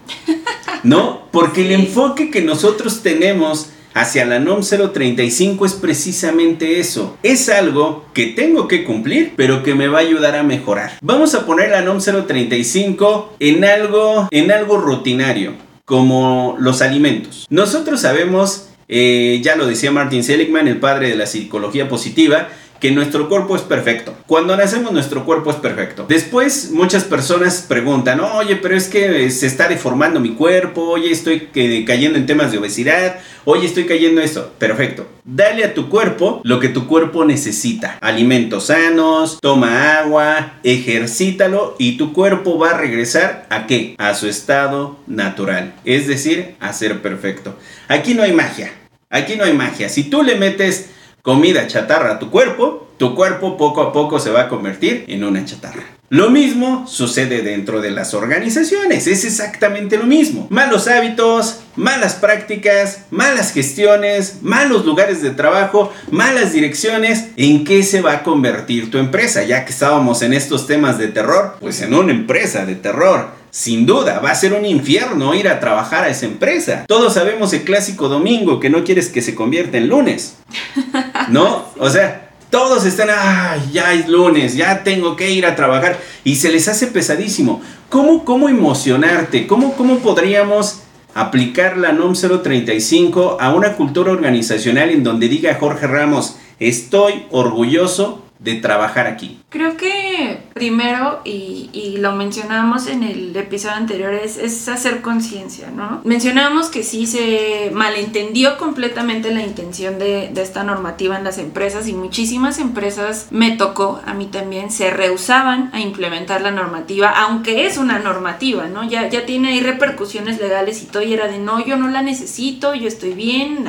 ¿no? 0.84 1.28
Porque 1.32 1.66
el 1.66 1.72
enfoque 1.72 2.32
que 2.32 2.42
nosotros 2.42 3.04
tenemos 3.04 3.70
hacia 3.98 4.25
la 4.25 4.39
NOM 4.39 4.62
035 4.62 5.66
es 5.66 5.74
precisamente 5.74 6.80
eso. 6.80 7.18
Es 7.24 7.50
algo 7.50 8.06
que 8.13 8.27
tengo 8.27 8.68
que 8.68 8.84
cumplir, 8.84 9.34
pero 9.36 9.63
que 9.63 9.74
me 9.74 9.88
va 9.88 10.00
a 10.00 10.01
ayudar 10.01 10.36
a 10.36 10.44
mejorar. 10.44 10.98
Vamos 11.01 11.34
a 11.34 11.46
poner 11.46 11.72
la 11.72 11.82
NOM 11.82 12.00
035 12.00 13.36
en 13.39 13.66
algo, 13.66 14.27
en 14.32 14.51
algo 14.51 14.77
rutinario, 14.77 15.54
como 15.86 16.56
los 16.60 16.82
alimentos. 16.82 17.48
Nosotros 17.50 18.01
sabemos, 18.01 18.70
eh, 18.88 19.39
ya 19.44 19.56
lo 19.56 19.66
decía 19.66 19.92
Martin 19.92 20.24
Seligman, 20.24 20.68
el 20.68 20.80
padre 20.80 21.10
de 21.10 21.16
la 21.16 21.25
psicología 21.25 21.89
positiva, 21.89 22.50
que 22.80 22.92
nuestro 22.92 23.30
cuerpo 23.30 23.56
es 23.56 23.62
perfecto. 23.62 24.16
Cuando 24.26 24.56
nacemos 24.56 24.92
nuestro 24.92 25.26
cuerpo 25.26 25.52
es 25.52 25.58
perfecto. 25.58 26.06
Después 26.08 26.72
muchas 26.72 27.04
personas 27.04 27.66
preguntan, 27.68 28.20
oye, 28.20 28.56
pero 28.56 28.76
es 28.76 28.88
que 28.88 29.30
se 29.32 29.48
está 29.48 29.68
deformando 29.68 30.20
mi 30.20 30.36
cuerpo, 30.36 30.84
oye, 30.84 31.12
estoy 31.12 31.50
cayendo 31.86 32.18
en 32.18 32.26
temas 32.26 32.52
de 32.52 32.58
obesidad, 32.58 33.20
oye, 33.46 33.66
estoy 33.66 33.86
cayendo 33.86 34.22
en 34.22 34.28
esto. 34.28 34.52
Perfecto. 34.58 35.08
Dale 35.24 35.64
a 35.66 35.74
tu 35.74 35.90
cuerpo 35.90 36.42
lo 36.44 36.60
que 36.60 36.70
tu 36.70 36.88
cuerpo 36.88 37.26
necesita. 37.26 37.98
Alimentos 38.02 38.68
sanos, 38.68 39.40
toma 39.42 39.98
agua, 39.98 40.54
ejercítalo 40.64 41.76
y 41.80 41.98
tu 41.98 42.14
cuerpo 42.14 42.58
va 42.58 42.72
a 42.72 42.78
regresar 42.78 43.46
a 43.50 43.68
qué? 43.68 43.96
A 43.98 44.14
su 44.14 44.28
estado 44.28 45.00
natural. 45.08 45.74
Es 45.86 46.08
decir, 46.08 46.56
a 46.60 46.74
ser 46.74 47.02
perfecto. 47.02 47.58
Aquí 47.88 48.14
no 48.14 48.24
hay 48.24 48.34
magia. 48.34 48.72
Aquí 49.10 49.36
no 49.36 49.46
hay 49.46 49.54
magia. 49.54 49.90
Si 49.90 50.04
tú 50.04 50.24
le 50.24 50.36
metes 50.36 50.90
comida 51.28 51.68
chatarra 51.68 52.12
a 52.12 52.20
tu 52.20 52.32
cuerpo, 52.32 52.88
tu 52.96 53.14
cuerpo 53.14 53.58
poco 53.58 53.82
a 53.82 53.92
poco 53.92 54.18
se 54.18 54.30
va 54.30 54.44
a 54.44 54.48
convertir 54.48 55.04
en 55.10 55.26
una 55.26 55.44
chatarra. 55.44 55.84
Lo 56.08 56.30
mismo 56.30 56.88
sucede 56.88 57.42
dentro 57.42 57.82
de 57.82 57.92
las 57.92 58.14
organizaciones, 58.14 59.08
es 59.08 59.26
exactamente 59.26 59.98
lo 59.98 60.06
mismo. 60.06 60.48
Malos 60.50 60.88
hábitos, 60.88 61.60
malas 61.76 62.16
prácticas, 62.16 63.08
malas 63.12 63.52
gestiones, 63.52 64.38
malos 64.42 64.86
lugares 64.86 65.22
de 65.22 65.32
trabajo, 65.32 65.92
malas 66.12 66.54
direcciones, 66.54 67.26
¿en 67.36 67.66
qué 67.66 67.84
se 67.84 68.00
va 68.00 68.14
a 68.14 68.24
convertir 68.24 68.90
tu 68.90 68.98
empresa? 68.98 69.44
Ya 69.44 69.66
que 69.66 69.74
estábamos 69.74 70.22
en 70.22 70.32
estos 70.32 70.66
temas 70.66 70.98
de 70.98 71.10
terror, 71.10 71.58
pues 71.60 71.82
en 71.82 71.94
una 71.94 72.14
empresa 72.14 72.66
de 72.66 72.76
terror. 72.76 73.36
Sin 73.58 73.88
duda, 73.88 74.20
va 74.20 74.30
a 74.30 74.36
ser 74.36 74.54
un 74.54 74.66
infierno 74.66 75.34
ir 75.34 75.50
a 75.50 75.60
trabajar 75.60 76.04
a 76.04 76.10
esa 76.10 76.28
empresa. 76.28 76.86
Todos 76.88 77.16
sabemos 77.16 77.52
el 77.54 77.64
clásico 77.64 78.08
domingo 78.08 78.60
que 78.60 78.70
no 78.70 78.84
quieres 78.84 79.10
que 79.10 79.24
se 79.24 79.34
convierta 79.34 79.80
en 79.80 79.88
lunes. 79.88 80.36
¿No? 81.30 81.66
O 81.80 81.90
sea, 81.90 82.30
todos 82.52 82.86
están, 82.86 83.10
ay, 83.10 83.72
ya 83.74 83.94
es 83.94 84.08
lunes, 84.08 84.56
ya 84.56 84.84
tengo 84.84 85.16
que 85.16 85.32
ir 85.32 85.48
a 85.48 85.56
trabajar. 85.56 86.00
Y 86.24 86.36
se 86.36 86.52
les 86.52 86.68
hace 86.68 86.86
pesadísimo. 86.86 87.60
¿Cómo, 87.90 88.26
cómo 88.26 88.48
emocionarte? 88.48 89.48
¿Cómo, 89.48 89.74
¿Cómo 89.74 89.98
podríamos 90.02 90.82
aplicar 91.16 91.78
la 91.78 91.94
NOM 91.94 92.14
035 92.14 93.38
a 93.40 93.56
una 93.56 93.74
cultura 93.74 94.12
organizacional 94.12 94.92
en 94.92 95.02
donde 95.02 95.30
diga 95.30 95.58
Jorge 95.60 95.88
Ramos, 95.88 96.38
estoy 96.60 97.26
orgulloso 97.32 98.27
de 98.39 98.56
trabajar 98.56 99.08
aquí? 99.08 99.39
Creo 99.50 99.77
que 99.77 100.44
primero, 100.53 101.22
y, 101.24 101.96
lo 101.98 102.12
mencionamos 102.13 102.88
en 102.88 103.01
el 103.03 103.36
episodio 103.36 103.75
anterior, 103.75 104.13
es, 104.13 104.67
hacer 104.67 105.01
conciencia, 105.01 105.70
¿no? 105.72 106.01
Mencionamos 106.03 106.67
que 106.67 106.84
sí 106.84 107.08
se 107.08 107.72
malentendió 107.74 108.58
completamente 108.58 109.34
la 109.34 109.41
intención 109.41 109.98
de, 109.98 110.29
de, 110.32 110.41
esta 110.41 110.63
normativa 110.63 111.17
en 111.17 111.24
las 111.24 111.38
empresas 111.38 111.88
y 111.88 111.94
muchísimas 111.94 112.60
empresas, 112.60 113.27
me 113.32 113.51
tocó, 113.51 114.01
a 114.06 114.13
mí 114.13 114.25
también, 114.27 114.70
se 114.72 114.91
rehusaban 114.91 115.72
a 115.74 115.79
implementar 115.79 116.41
la 116.41 116.51
normativa, 116.51 117.10
aunque 117.10 117.65
es 117.65 117.77
una 117.77 118.00
normativa, 118.00 118.67
¿no? 118.67 118.84
Ya, 118.84 119.10
ya 119.10 119.25
tiene 119.25 119.50
ahí 119.50 119.62
repercusiones 119.62 120.39
legales 120.39 120.84
y 120.84 120.86
todo, 120.86 121.03
y 121.03 121.13
era 121.13 121.27
de, 121.27 121.39
no, 121.39 121.65
yo 121.65 121.77
no 121.77 121.88
la 121.88 122.01
necesito, 122.01 122.75
yo 122.75 122.88
estoy 122.88 123.13
bien. 123.13 123.65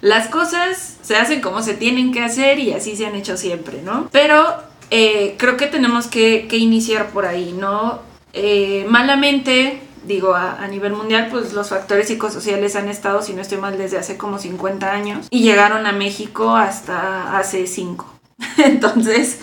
las 0.00 0.28
cosas 0.28 0.98
se 1.02 1.16
hacen 1.16 1.40
como 1.40 1.62
se 1.62 1.74
tienen 1.74 2.12
que 2.12 2.22
hacer 2.22 2.58
y 2.58 2.72
así 2.72 2.96
se 2.96 3.06
han 3.06 3.14
hecho 3.14 3.36
siempre, 3.36 3.82
¿no? 3.82 4.01
Pero 4.10 4.44
eh, 4.90 5.36
creo 5.38 5.56
que 5.56 5.66
tenemos 5.66 6.06
que, 6.06 6.46
iniciar 6.52 7.10
por 7.10 7.26
ahí, 7.26 7.52
¿no? 7.52 8.00
Eh, 8.32 8.84
malamente, 8.88 9.80
digo, 10.04 10.34
a, 10.34 10.62
a, 10.62 10.68
nivel 10.68 10.92
mundial, 10.92 11.28
pues 11.30 11.52
los 11.52 11.68
factores 11.68 12.08
psicosociales 12.08 12.76
han 12.76 12.88
estado, 12.88 13.22
si 13.22 13.34
no 13.34 13.42
estoy 13.42 13.58
mal, 13.58 13.78
desde 13.78 13.98
hace 13.98 14.16
como 14.16 14.38
50 14.38 14.90
años 14.90 15.26
y 15.30 15.42
llegaron 15.42 15.86
a 15.86 15.92
México 15.92 16.56
hasta 16.56 17.36
hace 17.38 17.66
5. 17.66 18.06
Entonces, 18.58 19.38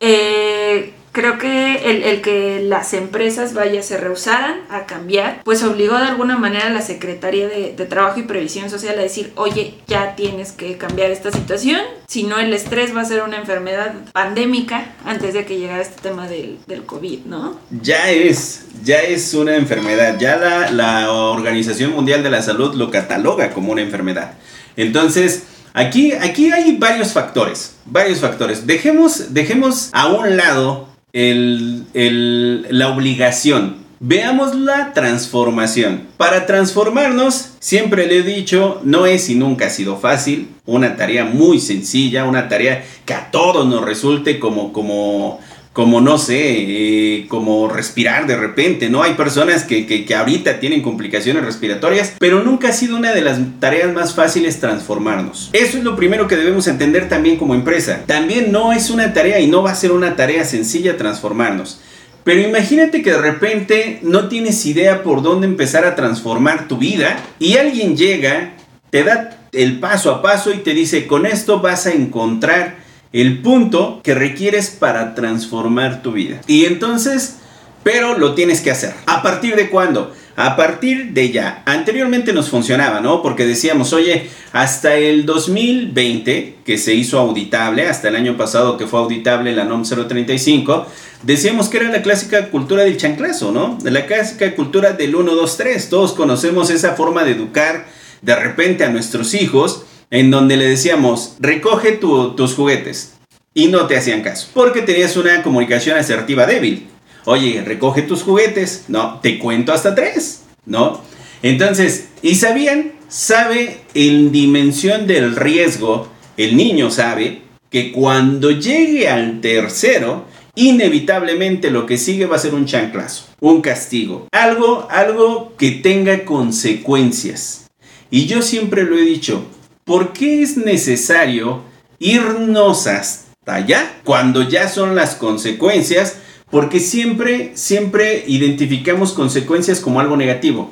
eh, 0.00 0.94
creo 1.16 1.38
que 1.38 1.76
el, 1.76 2.02
el, 2.02 2.20
que 2.20 2.60
las 2.62 2.92
empresas 2.92 3.54
vaya 3.54 3.82
se 3.82 3.96
rehusaran 3.96 4.60
a 4.68 4.84
cambiar, 4.84 5.40
pues 5.44 5.62
obligó 5.62 5.96
de 5.96 6.04
alguna 6.04 6.36
manera 6.36 6.66
a 6.66 6.70
la 6.70 6.82
Secretaría 6.82 7.48
de, 7.48 7.72
de, 7.74 7.86
Trabajo 7.86 8.20
y 8.20 8.24
Previsión 8.24 8.68
Social 8.68 8.98
a 8.98 9.02
decir, 9.02 9.32
oye, 9.36 9.78
ya 9.86 10.14
tienes 10.14 10.52
que 10.52 10.76
cambiar 10.76 11.10
esta 11.10 11.32
situación, 11.32 11.80
si 12.06 12.24
no 12.24 12.38
el 12.38 12.52
estrés 12.52 12.94
va 12.94 13.00
a 13.00 13.06
ser 13.06 13.22
una 13.22 13.38
enfermedad 13.38 13.94
pandémica 14.12 14.94
antes 15.06 15.32
de 15.32 15.46
que 15.46 15.56
llegara 15.56 15.80
este 15.80 16.02
tema 16.02 16.28
del, 16.28 16.58
del 16.66 16.84
COVID, 16.84 17.20
¿no? 17.20 17.58
Ya 17.70 18.10
es, 18.10 18.66
ya 18.84 19.00
es 19.00 19.32
una 19.32 19.56
enfermedad, 19.56 20.18
ya 20.20 20.36
la, 20.36 20.70
la 20.70 21.10
Organización 21.10 21.92
Mundial 21.92 22.22
de 22.24 22.28
la 22.28 22.42
Salud 22.42 22.74
lo 22.74 22.90
cataloga 22.90 23.54
como 23.54 23.72
una 23.72 23.80
enfermedad. 23.80 24.34
Entonces, 24.76 25.44
aquí, 25.72 26.12
aquí 26.12 26.52
hay 26.52 26.76
varios 26.76 27.14
factores, 27.14 27.74
varios 27.86 28.18
factores. 28.18 28.66
Dejemos, 28.66 29.32
dejemos 29.32 29.88
a 29.94 30.08
un 30.08 30.36
lado 30.36 30.94
el, 31.12 32.66
la 32.70 32.88
obligación. 32.88 33.86
Veamos 33.98 34.54
la 34.54 34.92
transformación. 34.92 36.02
Para 36.18 36.44
transformarnos, 36.44 37.52
siempre 37.60 38.06
le 38.06 38.18
he 38.18 38.22
dicho, 38.22 38.80
no 38.84 39.06
es 39.06 39.30
y 39.30 39.34
nunca 39.34 39.66
ha 39.66 39.70
sido 39.70 39.96
fácil. 39.96 40.48
Una 40.66 40.96
tarea 40.96 41.24
muy 41.24 41.60
sencilla, 41.60 42.26
una 42.26 42.48
tarea 42.48 42.84
que 43.06 43.14
a 43.14 43.30
todos 43.30 43.66
nos 43.66 43.82
resulte 43.82 44.38
como, 44.38 44.74
como 44.74 45.40
como 45.76 46.00
no 46.00 46.16
sé, 46.16 46.38
eh, 46.40 47.26
como 47.28 47.68
respirar 47.68 48.26
de 48.26 48.34
repente, 48.34 48.88
¿no? 48.88 49.02
Hay 49.02 49.12
personas 49.12 49.62
que, 49.62 49.84
que, 49.84 50.14
ahorita 50.14 50.58
tienen 50.58 50.80
complicaciones 50.80 51.44
respiratorias, 51.44 52.14
pero 52.18 52.42
nunca 52.42 52.68
ha 52.68 52.72
sido 52.72 52.96
una 52.96 53.12
de 53.12 53.20
las 53.20 53.38
tareas 53.60 53.92
más 53.92 54.14
fáciles 54.14 54.58
transformarnos. 54.58 55.50
Eso 55.52 55.76
es 55.76 55.84
lo 55.84 55.94
primero 55.94 56.28
que 56.28 56.36
debemos 56.36 56.66
entender 56.66 57.10
también 57.10 57.36
como 57.36 57.54
empresa. 57.54 58.04
También 58.06 58.52
no 58.52 58.72
es 58.72 58.88
una 58.88 59.12
tarea 59.12 59.38
y 59.38 59.48
no 59.48 59.62
va 59.62 59.72
a 59.72 59.74
ser 59.74 59.92
una 59.92 60.16
tarea 60.16 60.46
sencilla 60.46 60.96
transformarnos. 60.96 61.82
Pero 62.24 62.40
imagínate 62.40 63.02
que 63.02 63.10
de 63.10 63.20
repente 63.20 63.98
no 64.00 64.28
tienes 64.28 64.64
idea 64.64 65.02
por 65.02 65.20
dónde 65.20 65.46
empezar 65.46 65.84
a 65.84 65.94
transformar 65.94 66.68
tu 66.68 66.78
vida 66.78 67.18
y 67.38 67.58
alguien 67.58 67.98
llega, 67.98 68.54
te 68.88 69.04
da 69.04 69.40
el 69.52 69.78
paso 69.78 70.10
a 70.10 70.22
paso 70.22 70.54
y 70.54 70.56
te 70.56 70.72
dice, 70.72 71.06
con 71.06 71.26
esto 71.26 71.60
vas 71.60 71.86
a 71.86 71.92
encontrar 71.92 72.85
el 73.16 73.38
punto 73.38 74.00
que 74.02 74.14
requieres 74.14 74.68
para 74.68 75.14
transformar 75.14 76.02
tu 76.02 76.12
vida. 76.12 76.42
Y 76.46 76.66
entonces, 76.66 77.36
pero 77.82 78.18
lo 78.18 78.34
tienes 78.34 78.60
que 78.60 78.70
hacer. 78.70 78.92
¿A 79.06 79.22
partir 79.22 79.56
de 79.56 79.70
cuándo? 79.70 80.12
A 80.36 80.54
partir 80.54 81.14
de 81.14 81.32
ya. 81.32 81.62
Anteriormente 81.64 82.34
nos 82.34 82.50
funcionaba, 82.50 83.00
¿no? 83.00 83.22
Porque 83.22 83.46
decíamos, 83.46 83.94
oye, 83.94 84.28
hasta 84.52 84.96
el 84.96 85.24
2020, 85.24 86.56
que 86.62 86.76
se 86.76 86.92
hizo 86.92 87.18
auditable, 87.18 87.88
hasta 87.88 88.08
el 88.08 88.16
año 88.16 88.36
pasado 88.36 88.76
que 88.76 88.86
fue 88.86 89.00
auditable 89.00 89.56
la 89.56 89.64
NOM 89.64 89.84
035, 89.84 90.86
decíamos 91.22 91.70
que 91.70 91.78
era 91.78 91.90
la 91.90 92.02
clásica 92.02 92.50
cultura 92.50 92.84
del 92.84 92.98
chanclazo, 92.98 93.50
¿no? 93.50 93.78
La 93.82 94.04
clásica 94.04 94.54
cultura 94.54 94.92
del 94.92 95.16
1, 95.16 95.34
2, 95.34 95.56
3. 95.56 95.88
Todos 95.88 96.12
conocemos 96.12 96.68
esa 96.68 96.92
forma 96.92 97.24
de 97.24 97.30
educar 97.30 97.86
de 98.20 98.36
repente 98.36 98.84
a 98.84 98.90
nuestros 98.90 99.32
hijos 99.32 99.85
en 100.10 100.30
donde 100.30 100.56
le 100.56 100.66
decíamos, 100.68 101.36
recoge 101.40 101.92
tus 101.92 102.54
juguetes. 102.54 103.14
Y 103.54 103.68
no 103.68 103.86
te 103.86 103.96
hacían 103.96 104.22
caso, 104.22 104.48
porque 104.52 104.82
tenías 104.82 105.16
una 105.16 105.42
comunicación 105.42 105.96
asertiva 105.96 106.46
débil. 106.46 106.88
Oye, 107.24 107.62
recoge 107.64 108.02
tus 108.02 108.22
juguetes. 108.22 108.84
No, 108.88 109.20
te 109.20 109.38
cuento 109.38 109.72
hasta 109.72 109.94
tres. 109.94 110.42
¿No? 110.66 111.00
Entonces, 111.42 112.08
¿y 112.22 112.34
sabían? 112.34 112.92
Sabe 113.08 113.80
en 113.94 114.32
dimensión 114.32 115.06
del 115.06 115.36
riesgo, 115.36 116.08
el 116.36 116.56
niño 116.56 116.90
sabe 116.90 117.42
que 117.70 117.92
cuando 117.92 118.50
llegue 118.50 119.08
al 119.08 119.40
tercero, 119.40 120.26
inevitablemente 120.56 121.70
lo 121.70 121.86
que 121.86 121.98
sigue 121.98 122.26
va 122.26 122.36
a 122.36 122.40
ser 122.40 122.54
un 122.54 122.66
chanclazo, 122.66 123.26
un 123.40 123.60
castigo, 123.60 124.26
algo, 124.32 124.88
algo 124.90 125.54
que 125.56 125.70
tenga 125.70 126.24
consecuencias. 126.24 127.66
Y 128.10 128.26
yo 128.26 128.42
siempre 128.42 128.84
lo 128.84 128.98
he 128.98 129.02
dicho, 129.02 129.44
¿por 129.86 130.12
qué 130.12 130.42
es 130.42 130.56
necesario 130.56 131.62
irnos 132.00 132.88
hasta 132.88 133.54
allá 133.54 134.00
cuando 134.04 134.42
ya 134.46 134.68
son 134.68 134.96
las 134.96 135.14
consecuencias? 135.14 136.18
Porque 136.50 136.80
siempre, 136.80 137.52
siempre 137.54 138.24
identificamos 138.26 139.12
consecuencias 139.12 139.80
como 139.80 140.00
algo 140.00 140.16
negativo. 140.16 140.70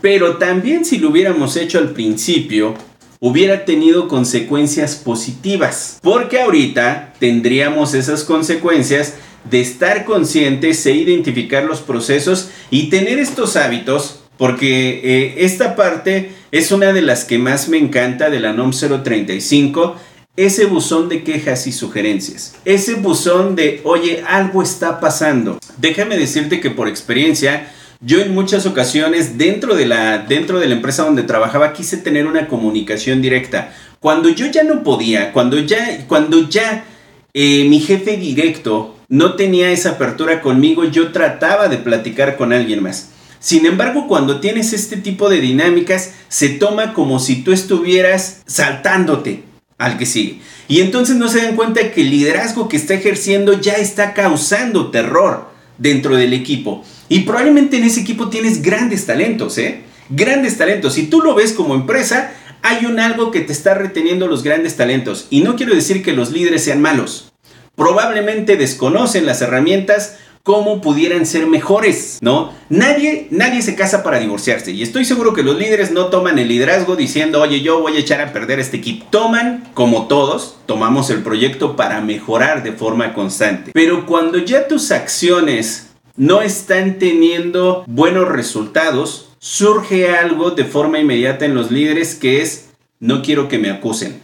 Pero 0.00 0.38
también 0.38 0.84
si 0.86 0.98
lo 0.98 1.10
hubiéramos 1.10 1.56
hecho 1.56 1.78
al 1.78 1.90
principio, 1.90 2.74
hubiera 3.20 3.66
tenido 3.66 4.08
consecuencias 4.08 4.96
positivas. 4.96 5.98
Porque 6.02 6.40
ahorita 6.40 7.12
tendríamos 7.18 7.92
esas 7.92 8.24
consecuencias 8.24 9.14
de 9.50 9.60
estar 9.60 10.06
conscientes 10.06 10.84
e 10.86 10.92
identificar 10.92 11.64
los 11.64 11.80
procesos 11.80 12.50
y 12.70 12.88
tener 12.88 13.18
estos 13.18 13.56
hábitos, 13.56 14.19
porque 14.40 15.02
eh, 15.04 15.34
esta 15.44 15.76
parte 15.76 16.32
es 16.50 16.72
una 16.72 16.94
de 16.94 17.02
las 17.02 17.26
que 17.26 17.36
más 17.36 17.68
me 17.68 17.76
encanta 17.76 18.30
de 18.30 18.40
la 18.40 18.54
NOM 18.54 18.70
035, 18.70 19.96
ese 20.34 20.64
buzón 20.64 21.10
de 21.10 21.22
quejas 21.24 21.66
y 21.66 21.72
sugerencias. 21.72 22.54
Ese 22.64 22.94
buzón 22.94 23.54
de, 23.54 23.82
oye, 23.84 24.24
algo 24.26 24.62
está 24.62 24.98
pasando. 24.98 25.58
Déjame 25.76 26.16
decirte 26.16 26.58
que 26.58 26.70
por 26.70 26.88
experiencia, 26.88 27.70
yo 28.00 28.18
en 28.20 28.32
muchas 28.32 28.64
ocasiones 28.64 29.36
dentro 29.36 29.76
de 29.76 29.84
la, 29.84 30.20
dentro 30.20 30.58
de 30.58 30.68
la 30.68 30.76
empresa 30.76 31.04
donde 31.04 31.24
trabajaba 31.24 31.74
quise 31.74 31.98
tener 31.98 32.26
una 32.26 32.48
comunicación 32.48 33.20
directa. 33.20 33.74
Cuando 33.98 34.30
yo 34.30 34.46
ya 34.46 34.62
no 34.62 34.82
podía, 34.82 35.34
cuando 35.34 35.58
ya, 35.58 36.06
cuando 36.08 36.48
ya 36.48 36.86
eh, 37.34 37.66
mi 37.68 37.78
jefe 37.78 38.16
directo 38.16 38.96
no 39.10 39.34
tenía 39.34 39.70
esa 39.70 39.90
apertura 39.90 40.40
conmigo, 40.40 40.84
yo 40.84 41.12
trataba 41.12 41.68
de 41.68 41.76
platicar 41.76 42.38
con 42.38 42.54
alguien 42.54 42.82
más. 42.82 43.10
Sin 43.40 43.64
embargo, 43.64 44.06
cuando 44.06 44.38
tienes 44.38 44.74
este 44.74 44.98
tipo 44.98 45.30
de 45.30 45.40
dinámicas, 45.40 46.12
se 46.28 46.50
toma 46.50 46.92
como 46.92 47.18
si 47.18 47.42
tú 47.42 47.52
estuvieras 47.52 48.42
saltándote 48.46 49.44
al 49.78 49.96
que 49.96 50.04
sigue. 50.04 50.40
Y 50.68 50.80
entonces 50.80 51.16
no 51.16 51.26
se 51.28 51.42
dan 51.42 51.56
cuenta 51.56 51.90
que 51.90 52.02
el 52.02 52.10
liderazgo 52.10 52.68
que 52.68 52.76
está 52.76 52.94
ejerciendo 52.94 53.58
ya 53.58 53.72
está 53.72 54.12
causando 54.12 54.90
terror 54.90 55.48
dentro 55.78 56.16
del 56.16 56.34
equipo. 56.34 56.84
Y 57.08 57.20
probablemente 57.20 57.78
en 57.78 57.84
ese 57.84 58.02
equipo 58.02 58.28
tienes 58.28 58.60
grandes 58.60 59.06
talentos, 59.06 59.56
¿eh? 59.56 59.84
Grandes 60.10 60.58
talentos. 60.58 60.92
Si 60.92 61.06
tú 61.06 61.22
lo 61.22 61.34
ves 61.34 61.54
como 61.54 61.74
empresa, 61.74 62.34
hay 62.62 62.84
un 62.84 63.00
algo 63.00 63.30
que 63.30 63.40
te 63.40 63.54
está 63.54 63.72
reteniendo 63.72 64.26
los 64.26 64.42
grandes 64.42 64.76
talentos. 64.76 65.26
Y 65.30 65.40
no 65.40 65.56
quiero 65.56 65.74
decir 65.74 66.02
que 66.02 66.12
los 66.12 66.30
líderes 66.30 66.62
sean 66.62 66.82
malos. 66.82 67.32
Probablemente 67.74 68.56
desconocen 68.56 69.24
las 69.24 69.40
herramientas 69.40 70.18
cómo 70.42 70.80
pudieran 70.80 71.26
ser 71.26 71.46
mejores, 71.46 72.18
¿no? 72.22 72.52
Nadie, 72.68 73.28
nadie 73.30 73.62
se 73.62 73.74
casa 73.74 74.02
para 74.02 74.18
divorciarse 74.18 74.72
y 74.72 74.82
estoy 74.82 75.04
seguro 75.04 75.34
que 75.34 75.42
los 75.42 75.58
líderes 75.58 75.90
no 75.90 76.06
toman 76.06 76.38
el 76.38 76.48
liderazgo 76.48 76.96
diciendo, 76.96 77.40
oye, 77.40 77.60
yo 77.60 77.80
voy 77.80 77.96
a 77.96 78.00
echar 78.00 78.20
a 78.20 78.32
perder 78.32 78.58
este 78.58 78.78
equipo. 78.78 79.06
Toman, 79.10 79.68
como 79.74 80.08
todos, 80.08 80.56
tomamos 80.66 81.10
el 81.10 81.22
proyecto 81.22 81.76
para 81.76 82.00
mejorar 82.00 82.62
de 82.62 82.72
forma 82.72 83.12
constante. 83.12 83.70
Pero 83.74 84.06
cuando 84.06 84.38
ya 84.38 84.66
tus 84.66 84.90
acciones 84.90 85.90
no 86.16 86.42
están 86.42 86.98
teniendo 86.98 87.84
buenos 87.86 88.28
resultados, 88.28 89.30
surge 89.38 90.10
algo 90.10 90.50
de 90.50 90.64
forma 90.64 90.98
inmediata 90.98 91.44
en 91.44 91.54
los 91.54 91.70
líderes 91.70 92.14
que 92.14 92.42
es, 92.42 92.70
no 92.98 93.22
quiero 93.22 93.48
que 93.48 93.58
me 93.58 93.70
acusen, 93.70 94.22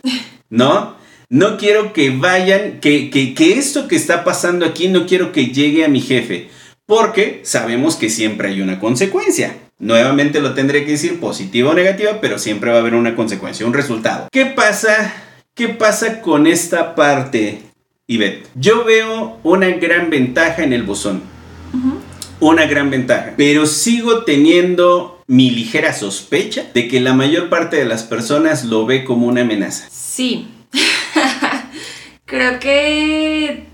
¿no? 0.50 0.95
No 1.28 1.56
quiero 1.56 1.92
que 1.92 2.10
vayan, 2.10 2.78
que, 2.80 3.10
que, 3.10 3.58
esto 3.58 3.88
que 3.88 3.96
está 3.96 4.22
pasando 4.22 4.64
aquí 4.64 4.86
no 4.86 5.06
quiero 5.06 5.32
que 5.32 5.46
llegue 5.46 5.84
a 5.84 5.88
mi 5.88 6.00
jefe, 6.00 6.48
porque 6.86 7.40
sabemos 7.42 7.96
que 7.96 8.10
siempre 8.10 8.48
hay 8.48 8.60
una 8.60 8.78
consecuencia. 8.78 9.56
Nuevamente 9.78 10.40
lo 10.40 10.54
tendré 10.54 10.84
que 10.84 10.92
decir 10.92 11.18
positiva 11.18 11.70
o 11.70 11.74
negativa, 11.74 12.20
pero 12.20 12.38
siempre 12.38 12.70
va 12.70 12.76
a 12.76 12.80
haber 12.80 12.94
una 12.94 13.16
consecuencia, 13.16 13.66
un 13.66 13.74
resultado. 13.74 14.28
¿Qué 14.30 14.46
pasa? 14.46 15.12
¿Qué 15.54 15.68
pasa 15.68 16.20
con 16.20 16.46
esta 16.46 16.94
parte, 16.94 17.60
Ivette? 18.06 18.46
Yo 18.54 18.84
veo 18.84 19.40
una 19.42 19.68
gran 19.70 20.10
ventaja 20.10 20.62
en 20.62 20.72
el 20.72 20.84
buzón. 20.84 21.22
Una 22.38 22.66
gran 22.66 22.90
ventaja. 22.90 23.34
Pero 23.36 23.66
sigo 23.66 24.22
teniendo 24.24 25.22
mi 25.26 25.50
ligera 25.50 25.92
sospecha 25.92 26.66
de 26.72 26.86
que 26.86 27.00
la 27.00 27.14
mayor 27.14 27.48
parte 27.48 27.76
de 27.76 27.84
las 27.84 28.04
personas 28.04 28.64
lo 28.64 28.86
ve 28.86 29.04
como 29.04 29.26
una 29.26 29.40
amenaza. 29.40 29.88
Sí, 29.90 30.46
Creo 32.26 32.58
que 32.58 33.66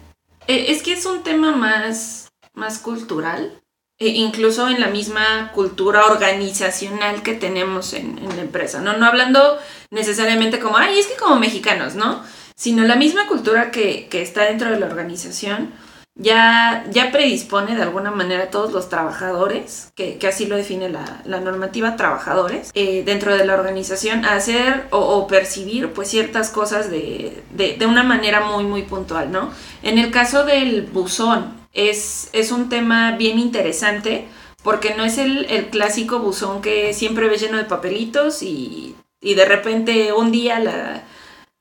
e, 0.46 0.72
es 0.72 0.82
que 0.82 0.92
es 0.92 1.06
un 1.06 1.22
tema 1.22 1.52
más, 1.52 2.30
más 2.52 2.78
cultural, 2.78 3.62
e 3.98 4.08
incluso 4.08 4.68
en 4.68 4.80
la 4.80 4.88
misma 4.88 5.52
cultura 5.52 6.06
organizacional 6.06 7.22
que 7.22 7.34
tenemos 7.34 7.94
en, 7.94 8.16
la 8.28 8.42
empresa, 8.42 8.80
¿no? 8.80 8.96
No 8.96 9.06
hablando 9.06 9.58
necesariamente 9.90 10.58
como, 10.58 10.76
ay, 10.76 10.98
es 10.98 11.06
que 11.06 11.16
como 11.16 11.36
mexicanos, 11.38 11.94
¿no? 11.94 12.22
Sino 12.54 12.84
la 12.84 12.96
misma 12.96 13.26
cultura 13.26 13.70
que, 13.70 14.08
que 14.08 14.20
está 14.20 14.42
dentro 14.44 14.70
de 14.70 14.78
la 14.78 14.86
organización 14.86 15.72
ya, 16.14 16.85
ya 16.90 17.11
predispone 17.11 17.75
de 17.75 17.83
alguna 17.83 18.11
manera 18.11 18.44
a 18.44 18.51
todos 18.51 18.72
los 18.72 18.88
trabajadores, 18.88 19.92
que, 19.94 20.18
así 20.29 20.46
lo 20.46 20.57
define 20.57 20.88
la, 20.88 21.40
normativa 21.40 21.96
trabajadores, 21.96 22.70
eh, 22.75 23.03
dentro 23.05 23.37
de 23.37 23.44
la 23.46 23.55
organización 23.55 24.25
a 24.25 24.35
hacer 24.35 24.87
o, 24.90 25.27
percibir 25.27 25.92
pues 25.92 26.09
ciertas 26.09 26.51
cosas 26.51 26.90
de, 26.90 27.42
de, 27.51 27.87
una 27.87 28.03
manera 28.03 28.40
muy 28.40 28.64
muy 28.64 28.83
puntual, 28.83 29.33
¿no? 29.33 29.51
En 29.83 29.98
el 29.98 30.11
caso 30.11 30.44
del 30.44 30.83
buzón, 30.83 31.62
es, 31.72 32.29
es 32.33 32.53
un 32.53 32.68
tema 32.68 33.12
bien 33.12 33.38
interesante 33.38 34.27
porque 34.62 34.94
no 34.94 35.05
es 35.05 35.18
el, 35.18 35.46
el, 35.46 35.68
clásico 35.68 36.18
buzón 36.18 36.62
que 36.62 36.92
siempre 36.94 37.29
ves 37.29 37.40
lleno 37.40 37.57
de 37.57 37.64
papelitos 37.64 38.42
y, 38.42 38.94
y 39.20 39.35
de 39.35 39.44
repente 39.44 40.12
un 40.12 40.31
día 40.31 40.61
la, 40.61 41.03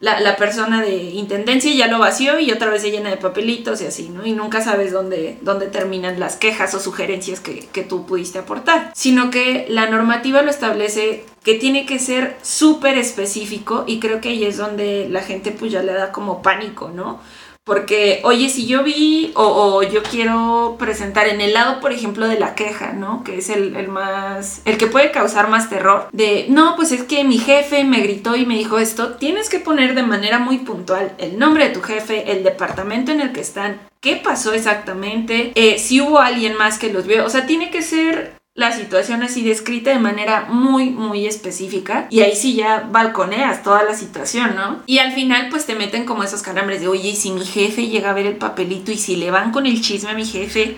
la, 0.02 0.20
la, 0.20 0.36
persona 0.36 0.82
de 0.82 0.96
intendencia 0.96 1.72
ya 1.74 1.88
lo 1.88 2.00
vació 2.00 2.40
y 2.40 2.52
otra 2.52 2.72
vez 2.72 2.82
se 2.82 2.90
llena 2.90 3.12
de 3.12 3.18
papelitos 3.18 3.82
y 3.82 3.86
así, 3.86 4.10
¿no? 4.10 4.26
Y 4.26 4.34
nunca 4.34 4.60
sabes 4.62 4.92
dónde, 4.92 5.38
dónde 5.42 5.68
terminan 5.68 6.20
las 6.20 6.36
quejas 6.36 6.74
o 6.74 6.80
sugerencias 6.80 7.40
que, 7.40 7.68
que 7.72 7.84
tú 7.84 8.08
pudiste 8.08 8.40
aportar. 8.40 8.92
Sino 8.96 9.30
que 9.30 9.68
la 9.70 9.90
normativa 9.90 10.42
lo 10.42 10.50
establece 10.50 11.24
que 11.44 11.54
tiene 11.54 11.86
que 11.86 12.00
ser 12.00 12.38
súper 12.42 12.98
específico 12.98 13.84
y 13.86 14.00
creo 14.00 14.22
que 14.22 14.30
ahí 14.30 14.44
es 14.44 14.58
donde 14.58 15.08
la 15.10 15.22
gente 15.22 15.52
pues 15.52 15.72
ya 15.72 15.84
le 15.84 15.94
da 15.94 16.12
como 16.12 16.42
pánico, 16.42 16.90
¿no? 16.90 17.20
Porque, 17.64 18.22
oye, 18.24 18.50
si 18.50 18.66
yo 18.66 18.84
vi 18.84 19.32
o, 19.36 19.84
yo 19.84 20.02
quiero 20.02 20.78
presentar 20.80 21.28
en 21.28 21.42
el 21.42 21.54
lado, 21.54 21.80
por 21.80 21.92
ejemplo, 21.92 22.28
de 22.28 22.40
la 22.40 22.56
queja, 22.56 22.94
¿no? 22.94 23.24
Que 23.24 23.38
es 23.38 23.50
el, 23.50 23.88
más, 23.88 24.62
el 24.66 24.78
que 24.78 24.88
puede 24.88 25.12
causar 25.12 25.48
más 25.48 25.70
terror, 25.70 26.10
de, 26.12 26.48
no, 26.50 26.76
pues 26.76 26.92
es 26.92 27.04
que 27.04 27.24
mi 27.24 27.38
jefe 27.38 27.84
me 27.84 28.02
gritó 28.02 28.36
y 28.36 28.48
me 28.48 28.56
dijo 28.56 28.80
esto, 28.80 29.14
tienes 29.14 29.48
que 29.48 29.60
poner 29.60 29.94
de 29.94 30.04
manera 30.04 30.40
muy 30.40 30.60
puntual 30.60 31.14
el 31.20 31.38
nombre 31.38 31.68
de 31.68 31.74
tu 31.74 31.82
jefe, 31.82 32.32
el 32.32 32.44
departamento 32.44 33.12
en 33.12 33.22
el 33.22 33.32
que 33.32 33.42
están, 33.42 33.80
qué 34.00 34.16
pasó 34.16 34.54
exactamente, 34.54 35.52
eh, 35.54 35.78
si 35.78 36.02
hubo 36.02 36.20
alguien 36.20 36.58
más 36.58 36.80
que 36.80 36.92
los 36.92 37.06
vio, 37.06 37.24
o 37.26 37.30
sea, 37.30 37.46
tiene 37.46 37.70
que 37.70 37.84
ser 37.84 38.41
la 38.54 38.74
situación 38.74 39.24
así 39.24 39.44
descrita 39.44 39.92
de 39.92 40.00
manera 40.00 40.48
muy, 40.50 40.90
muy 40.90 41.26
específica. 41.26 42.08
Y 42.10 42.22
ahí 42.22 42.36
sí 42.36 42.54
ya 42.56 42.88
balconeas 42.92 43.64
toda 43.64 43.84
la 43.84 43.96
situación, 43.96 44.56
¿no? 44.56 44.82
Y 44.86 44.98
al 45.00 45.14
final 45.14 45.48
pues 45.50 45.66
te 45.66 45.76
meten 45.76 46.06
como 46.06 46.24
esos 46.24 46.42
calambres 46.42 46.82
de, 46.82 46.88
oye, 46.88 47.10
y 47.10 47.16
si 47.16 47.32
mi 47.32 47.46
jefe 47.46 47.88
llega 47.88 48.10
a 48.10 48.14
ver 48.14 48.26
el 48.26 48.36
papelito 48.36 48.92
y 48.92 48.98
si 48.98 49.16
le 49.16 49.32
van 49.32 49.52
con 49.52 49.66
el 49.66 49.82
chisme 49.82 50.12
a 50.12 50.16
mi 50.16 50.26
jefe, 50.26 50.78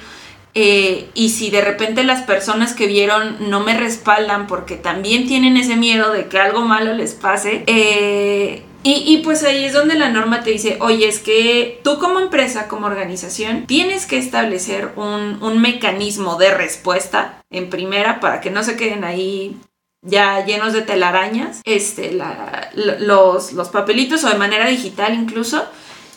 eh, 0.55 1.09
y 1.15 1.29
si 1.29 1.49
de 1.49 1.61
repente 1.61 2.03
las 2.03 2.21
personas 2.21 2.73
que 2.73 2.85
vieron 2.85 3.49
no 3.49 3.61
me 3.61 3.75
respaldan 3.75 4.45
porque 4.45 4.75
también 4.75 5.25
tienen 5.25 5.57
ese 5.57 5.75
miedo 5.75 6.11
de 6.13 6.27
que 6.27 6.37
algo 6.37 6.61
malo 6.61 6.93
les 6.93 7.15
pase, 7.15 7.63
eh, 7.65 8.61
y, 8.83 9.17
pues 9.23 9.43
ahí 9.43 9.63
es 9.63 9.73
donde 9.73 9.95
la 9.95 10.09
norma 10.09 10.43
te 10.43 10.51
dice, 10.51 10.77
oye, 10.81 11.07
es 11.07 11.19
que 11.19 11.79
tú 11.83 11.99
como 11.99 12.19
empresa, 12.19 12.67
como 12.67 12.87
organización, 12.87 13.65
tienes 13.65 14.05
que 14.05 14.17
establecer 14.17 14.91
un, 14.95 15.61
mecanismo 15.61 16.35
de 16.35 16.53
respuesta 16.53 17.41
en 17.49 17.69
primera 17.69 18.19
para 18.19 18.41
que 18.41 18.49
no 18.49 18.63
se 18.63 18.75
queden 18.75 19.03
ahí 19.03 19.57
ya 20.01 20.45
llenos 20.45 20.73
de 20.73 20.81
telarañas, 20.81 21.61
este, 21.63 22.17
los, 22.75 23.53
los 23.53 23.69
papelitos 23.69 24.23
o 24.25 24.29
de 24.29 24.35
manera 24.35 24.67
digital 24.67 25.13
incluso. 25.13 25.63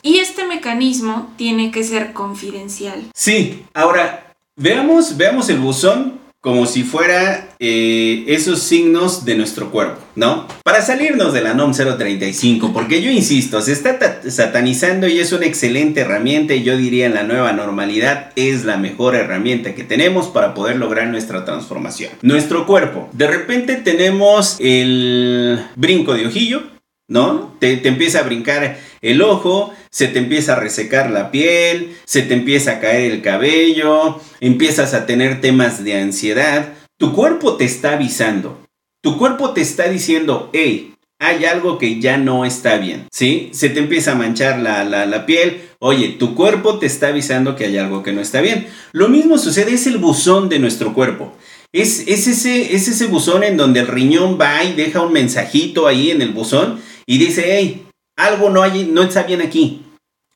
Y 0.03 0.19
este 0.19 0.45
mecanismo 0.45 1.33
tiene 1.37 1.71
que 1.71 1.85
ser 1.85 2.13
confidencial. 2.13 3.05
Sí, 3.15 3.65
ahora 3.75 4.37
veamos, 4.57 5.17
veamos 5.17 5.49
el 5.49 5.59
buzón 5.59 6.26
como 6.47 6.67
si 6.67 6.85
fuera 6.85 7.49
eh, 7.59 8.23
esos 8.29 8.63
signos 8.63 9.25
de 9.25 9.35
nuestro 9.35 9.73
cuerpo, 9.73 10.01
¿no? 10.15 10.47
Para 10.63 10.81
salirnos 10.81 11.33
de 11.33 11.41
la 11.41 11.55
NOM 11.55 11.73
035, 11.73 12.73
porque 12.73 13.03
yo 13.03 13.11
insisto, 13.11 13.61
se 13.61 13.73
está 13.73 14.21
satanizando 14.31 15.09
y 15.09 15.19
es 15.19 15.33
una 15.33 15.47
excelente 15.47 16.03
herramienta 16.03 16.55
y 16.55 16.63
yo 16.63 16.77
diría 16.77 17.07
en 17.07 17.15
la 17.15 17.25
nueva 17.25 17.53
normalidad 17.53 18.31
es 18.37 18.65
la 18.65 18.77
mejor 18.77 19.17
herramienta 19.17 19.75
que 19.75 19.83
tenemos 19.83 20.29
para 20.29 20.55
poder 20.55 20.77
lograr 20.77 21.09
nuestra 21.09 21.45
transformación. 21.45 22.13
Nuestro 22.23 22.65
cuerpo, 22.65 23.09
de 23.13 23.27
repente 23.27 23.75
tenemos 23.75 24.57
el 24.61 25.59
brinco 25.75 26.15
de 26.15 26.29
ojillo, 26.29 26.63
¿no? 27.09 27.57
Te, 27.59 27.77
te 27.79 27.89
empieza 27.89 28.21
a 28.21 28.23
brincar 28.23 28.79
el 29.03 29.21
ojo, 29.21 29.73
se 29.97 30.09
te 30.09 30.19
empieza 30.19 30.53
a 30.53 30.61
resecar 30.61 31.11
la 31.11 31.31
piel, 31.31 31.97
se 32.05 32.21
te 32.21 32.35
empieza 32.35 32.73
a 32.73 32.81
caer 32.81 33.13
el 33.13 33.23
cabello, 33.23 34.21
empiezas 34.41 34.93
a 34.93 35.07
tener 35.07 35.41
temas 35.41 35.85
de 35.85 35.99
ansiedad. 35.99 36.75
Tu 36.99 37.15
cuerpo 37.15 37.57
te 37.57 37.65
está 37.65 37.95
avisando. 37.95 38.63
Tu 39.03 39.17
cuerpo 39.17 39.55
te 39.55 39.63
está 39.63 39.89
diciendo, 39.89 40.51
hey, 40.53 40.93
hay 41.19 41.47
algo 41.47 41.79
que 41.79 41.99
ya 41.99 42.19
no 42.19 42.45
está 42.45 42.77
bien, 42.77 43.07
¿sí? 43.11 43.49
Se 43.55 43.71
te 43.71 43.79
empieza 43.79 44.13
a 44.13 44.17
manchar 44.17 44.59
la, 44.59 44.85
la, 44.85 45.25
piel. 45.25 45.63
Oye, 45.79 46.09
tu 46.19 46.35
cuerpo 46.35 46.79
te 46.79 46.85
está 46.85 47.09
avisando 47.09 47.57
que 47.57 47.65
hay 47.65 47.79
algo 47.79 48.03
que 48.03 48.13
no 48.13 48.21
está 48.21 48.43
bien. 48.43 48.67
Lo 48.93 49.09
mismo 49.09 49.39
sucede, 49.39 49.73
es 49.73 49.87
el 49.87 49.97
buzón 49.97 50.51
de 50.51 50.59
nuestro 50.59 50.93
cuerpo. 50.93 51.35
Es, 51.73 52.01
es, 52.07 52.27
ese, 52.27 52.77
es 52.77 52.87
ese 52.87 53.07
buzón 53.07 53.45
en 53.45 53.57
donde 53.57 53.81
el 53.81 53.87
riñón 53.87 54.39
va 54.39 54.63
y 54.63 54.75
deja 54.75 55.01
un 55.01 55.15
mensajito 55.15 55.87
ahí 55.87 56.11
en 56.11 56.21
el 56.21 56.33
buzón 56.33 56.83
y 57.07 57.17
dice, 57.17 57.45
hey, 57.47 57.87
algo 58.19 58.51
no, 58.51 58.63
hay, 58.63 58.85
no 58.93 59.03
está 59.03 59.23
bien 59.23 59.41
aquí. 59.41 59.86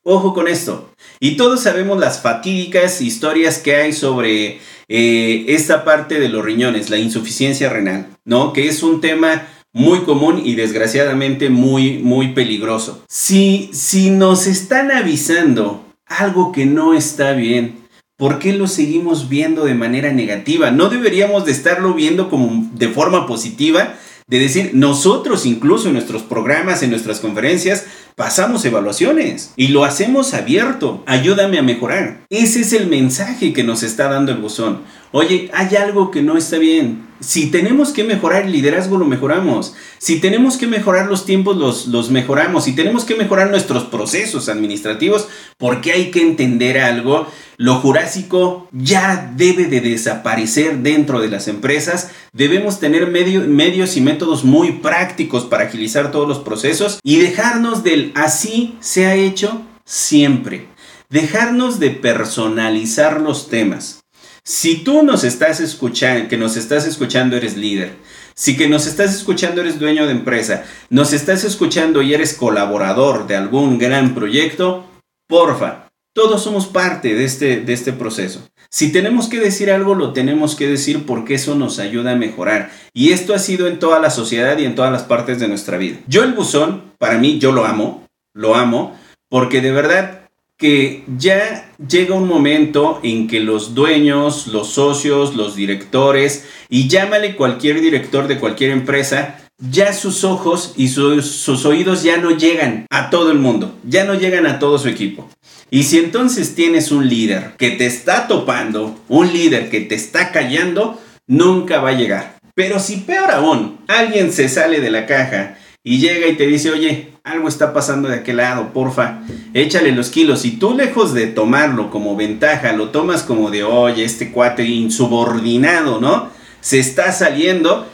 Ojo 0.03 0.33
con 0.33 0.47
esto. 0.47 0.89
Y 1.19 1.37
todos 1.37 1.61
sabemos 1.61 1.99
las 1.99 2.21
fatídicas 2.21 3.01
historias 3.01 3.59
que 3.59 3.75
hay 3.75 3.93
sobre 3.93 4.59
eh, 4.87 5.45
esta 5.47 5.83
parte 5.83 6.19
de 6.19 6.27
los 6.27 6.43
riñones, 6.43 6.89
la 6.89 6.97
insuficiencia 6.97 7.69
renal, 7.69 8.07
¿no? 8.25 8.51
Que 8.51 8.67
es 8.67 8.81
un 8.81 8.99
tema 8.99 9.47
muy 9.73 9.99
común 9.99 10.41
y 10.43 10.55
desgraciadamente 10.55 11.51
muy, 11.51 11.99
muy 11.99 12.33
peligroso. 12.33 13.03
Si, 13.07 13.69
si 13.73 14.09
nos 14.09 14.47
están 14.47 14.91
avisando 14.91 15.85
algo 16.07 16.51
que 16.51 16.65
no 16.65 16.95
está 16.95 17.33
bien, 17.33 17.77
¿por 18.17 18.39
qué 18.39 18.53
lo 18.53 18.67
seguimos 18.67 19.29
viendo 19.29 19.65
de 19.65 19.75
manera 19.75 20.11
negativa? 20.11 20.71
No 20.71 20.89
deberíamos 20.89 21.45
de 21.45 21.51
estarlo 21.51 21.93
viendo 21.93 22.27
como 22.27 22.69
de 22.73 22.89
forma 22.89 23.27
positiva, 23.27 23.95
de 24.27 24.39
decir, 24.39 24.71
nosotros 24.73 25.45
incluso 25.45 25.87
en 25.87 25.93
nuestros 25.93 26.23
programas, 26.23 26.83
en 26.83 26.89
nuestras 26.89 27.19
conferencias, 27.19 27.85
pasamos 28.15 28.63
evaluaciones 28.65 29.53
y 29.55 29.69
lo 29.69 29.85
hacemos 29.85 30.33
abierto. 30.33 31.03
Ayúdame 31.05 31.59
a 31.59 31.63
mejorar. 31.63 32.21
Ese 32.29 32.61
es 32.61 32.73
el 32.73 32.87
mensaje 32.87 33.53
que 33.53 33.63
nos 33.63 33.83
está 33.83 34.09
dando 34.09 34.31
el 34.31 34.39
buzón. 34.39 34.81
Oye, 35.13 35.49
hay 35.53 35.75
algo 35.75 36.09
que 36.09 36.21
no 36.21 36.37
está 36.37 36.57
bien. 36.57 37.07
Si 37.19 37.51
tenemos 37.51 37.91
que 37.91 38.03
mejorar 38.03 38.45
el 38.45 38.51
liderazgo, 38.51 38.97
lo 38.97 39.05
mejoramos. 39.05 39.75
Si 39.97 40.19
tenemos 40.19 40.57
que 40.57 40.67
mejorar 40.67 41.07
los 41.07 41.25
tiempos, 41.25 41.57
los, 41.57 41.87
los 41.87 42.09
mejoramos. 42.09 42.63
Si 42.63 42.73
tenemos 42.73 43.03
que 43.03 43.15
mejorar 43.15 43.51
nuestros 43.51 43.83
procesos 43.83 44.49
administrativos, 44.49 45.27
porque 45.57 45.91
hay 45.91 46.11
que 46.11 46.21
entender 46.21 46.79
algo, 46.79 47.27
lo 47.61 47.75
jurásico 47.75 48.67
ya 48.71 49.31
debe 49.37 49.65
de 49.65 49.81
desaparecer 49.81 50.79
dentro 50.79 51.19
de 51.21 51.29
las 51.29 51.47
empresas. 51.47 52.09
Debemos 52.33 52.79
tener 52.79 53.05
medios 53.05 53.97
y 53.97 54.01
métodos 54.01 54.43
muy 54.43 54.71
prácticos 54.79 55.45
para 55.45 55.65
agilizar 55.65 56.09
todos 56.09 56.27
los 56.27 56.39
procesos 56.39 56.99
y 57.03 57.19
dejarnos 57.19 57.83
del 57.83 58.13
así 58.15 58.75
se 58.79 59.05
ha 59.05 59.13
hecho 59.13 59.61
siempre. 59.85 60.69
Dejarnos 61.11 61.79
de 61.79 61.91
personalizar 61.91 63.21
los 63.21 63.47
temas. 63.47 63.99
Si 64.43 64.77
tú 64.77 65.03
nos 65.03 65.23
estás 65.23 65.59
escuchando, 65.59 66.29
que 66.29 66.37
nos 66.37 66.57
estás 66.57 66.87
escuchando 66.87 67.37
eres 67.37 67.57
líder, 67.57 67.93
si 68.33 68.57
que 68.57 68.69
nos 68.69 68.87
estás 68.87 69.13
escuchando 69.13 69.61
eres 69.61 69.79
dueño 69.79 70.07
de 70.07 70.13
empresa, 70.13 70.63
nos 70.89 71.13
estás 71.13 71.43
escuchando 71.43 72.01
y 72.01 72.15
eres 72.15 72.33
colaborador 72.33 73.27
de 73.27 73.35
algún 73.35 73.77
gran 73.77 74.15
proyecto, 74.15 74.87
porfa, 75.27 75.90
todos 76.13 76.43
somos 76.43 76.67
parte 76.67 77.15
de 77.15 77.23
este, 77.23 77.61
de 77.61 77.73
este 77.73 77.93
proceso. 77.93 78.47
Si 78.69 78.91
tenemos 78.91 79.27
que 79.27 79.39
decir 79.39 79.71
algo, 79.71 79.95
lo 79.95 80.13
tenemos 80.13 80.55
que 80.55 80.67
decir 80.67 81.05
porque 81.05 81.35
eso 81.35 81.55
nos 81.55 81.79
ayuda 81.79 82.11
a 82.11 82.15
mejorar. 82.15 82.71
Y 82.93 83.11
esto 83.11 83.33
ha 83.33 83.39
sido 83.39 83.67
en 83.67 83.79
toda 83.79 83.99
la 83.99 84.09
sociedad 84.09 84.57
y 84.57 84.65
en 84.65 84.75
todas 84.75 84.91
las 84.91 85.03
partes 85.03 85.39
de 85.39 85.47
nuestra 85.47 85.77
vida. 85.77 85.97
Yo 86.07 86.23
el 86.23 86.33
buzón, 86.33 86.93
para 86.97 87.17
mí, 87.17 87.39
yo 87.39 87.51
lo 87.51 87.65
amo, 87.65 88.07
lo 88.33 88.55
amo, 88.55 88.97
porque 89.29 89.61
de 89.61 89.71
verdad 89.71 90.21
que 90.57 91.03
ya 91.17 91.71
llega 91.85 92.13
un 92.13 92.27
momento 92.27 92.99
en 93.03 93.27
que 93.27 93.39
los 93.39 93.73
dueños, 93.73 94.47
los 94.47 94.67
socios, 94.67 95.35
los 95.35 95.55
directores, 95.55 96.45
y 96.69 96.87
llámale 96.87 97.35
cualquier 97.35 97.81
director 97.81 98.27
de 98.27 98.37
cualquier 98.37 98.69
empresa, 98.69 99.39
ya 99.69 99.93
sus 99.93 100.23
ojos 100.23 100.73
y 100.75 100.87
sus, 100.89 101.65
oídos 101.65 102.03
ya 102.03 102.17
no 102.17 102.31
llegan 102.31 102.85
a 102.89 103.09
todo 103.09 103.31
el 103.31 103.39
mundo, 103.39 103.75
ya 103.83 104.05
no 104.05 104.15
llegan 104.15 104.47
a 104.47 104.59
todo 104.59 104.77
su 104.77 104.87
equipo. 104.87 105.29
Y 105.73 105.83
si 105.83 105.99
entonces 105.99 106.53
tienes 106.53 106.91
un 106.91 107.07
líder 107.07 107.53
que 107.57 107.71
te 107.71 107.85
está 107.85 108.27
topando, 108.27 108.99
un 109.07 109.31
líder 109.31 109.69
que 109.69 109.79
te 109.79 109.95
está 109.95 110.33
callando, 110.33 111.01
nunca 111.27 111.79
va 111.79 111.91
a 111.91 111.97
llegar. 111.97 112.35
Pero 112.55 112.77
si 112.77 112.97
peor 112.97 113.31
aún, 113.31 113.79
alguien 113.87 114.33
se 114.33 114.49
sale 114.49 114.81
de 114.81 114.91
la 114.91 115.05
caja 115.05 115.57
y 115.81 115.99
llega 115.99 116.27
y 116.27 116.35
te 116.35 116.45
dice, 116.45 116.71
oye, 116.71 117.13
algo 117.23 117.47
está 117.47 117.71
pasando 117.71 118.09
de 118.09 118.15
aquel 118.15 118.37
lado, 118.37 118.73
porfa, 118.73 119.21
échale 119.53 119.93
los 119.93 120.09
kilos. 120.09 120.43
Y 120.43 120.57
tú 120.57 120.75
lejos 120.75 121.13
de 121.13 121.27
tomarlo 121.27 121.89
como 121.89 122.17
ventaja, 122.17 122.73
lo 122.73 122.89
tomas 122.89 123.23
como 123.23 123.49
de, 123.49 123.63
oye, 123.63 124.03
este 124.03 124.31
cuate 124.31 124.65
insubordinado, 124.65 126.01
¿no? 126.01 126.31
Se 126.59 126.79
está 126.79 127.13
saliendo. 127.13 127.87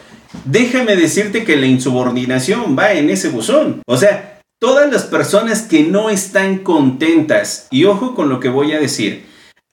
Déjame 0.46 0.96
decirte 0.96 1.44
que 1.44 1.56
la 1.56 1.68
insubordinación 1.68 2.76
va 2.76 2.94
en 2.94 3.12
ese 3.12 3.30
buzón. 3.30 3.84
O 3.86 3.98
sea, 3.98 4.37
todas 4.60 4.91
las 4.91 5.04
personas 5.04 5.62
que 5.62 5.84
no 5.84 6.10
están 6.10 6.60
contentas, 6.60 7.67
y 7.72 7.86
ojo 7.86 8.15
con 8.15 8.30
lo 8.30 8.39
que 8.39 8.50
voy 8.50 8.74
a 8.74 8.80
decir, 8.80 9.26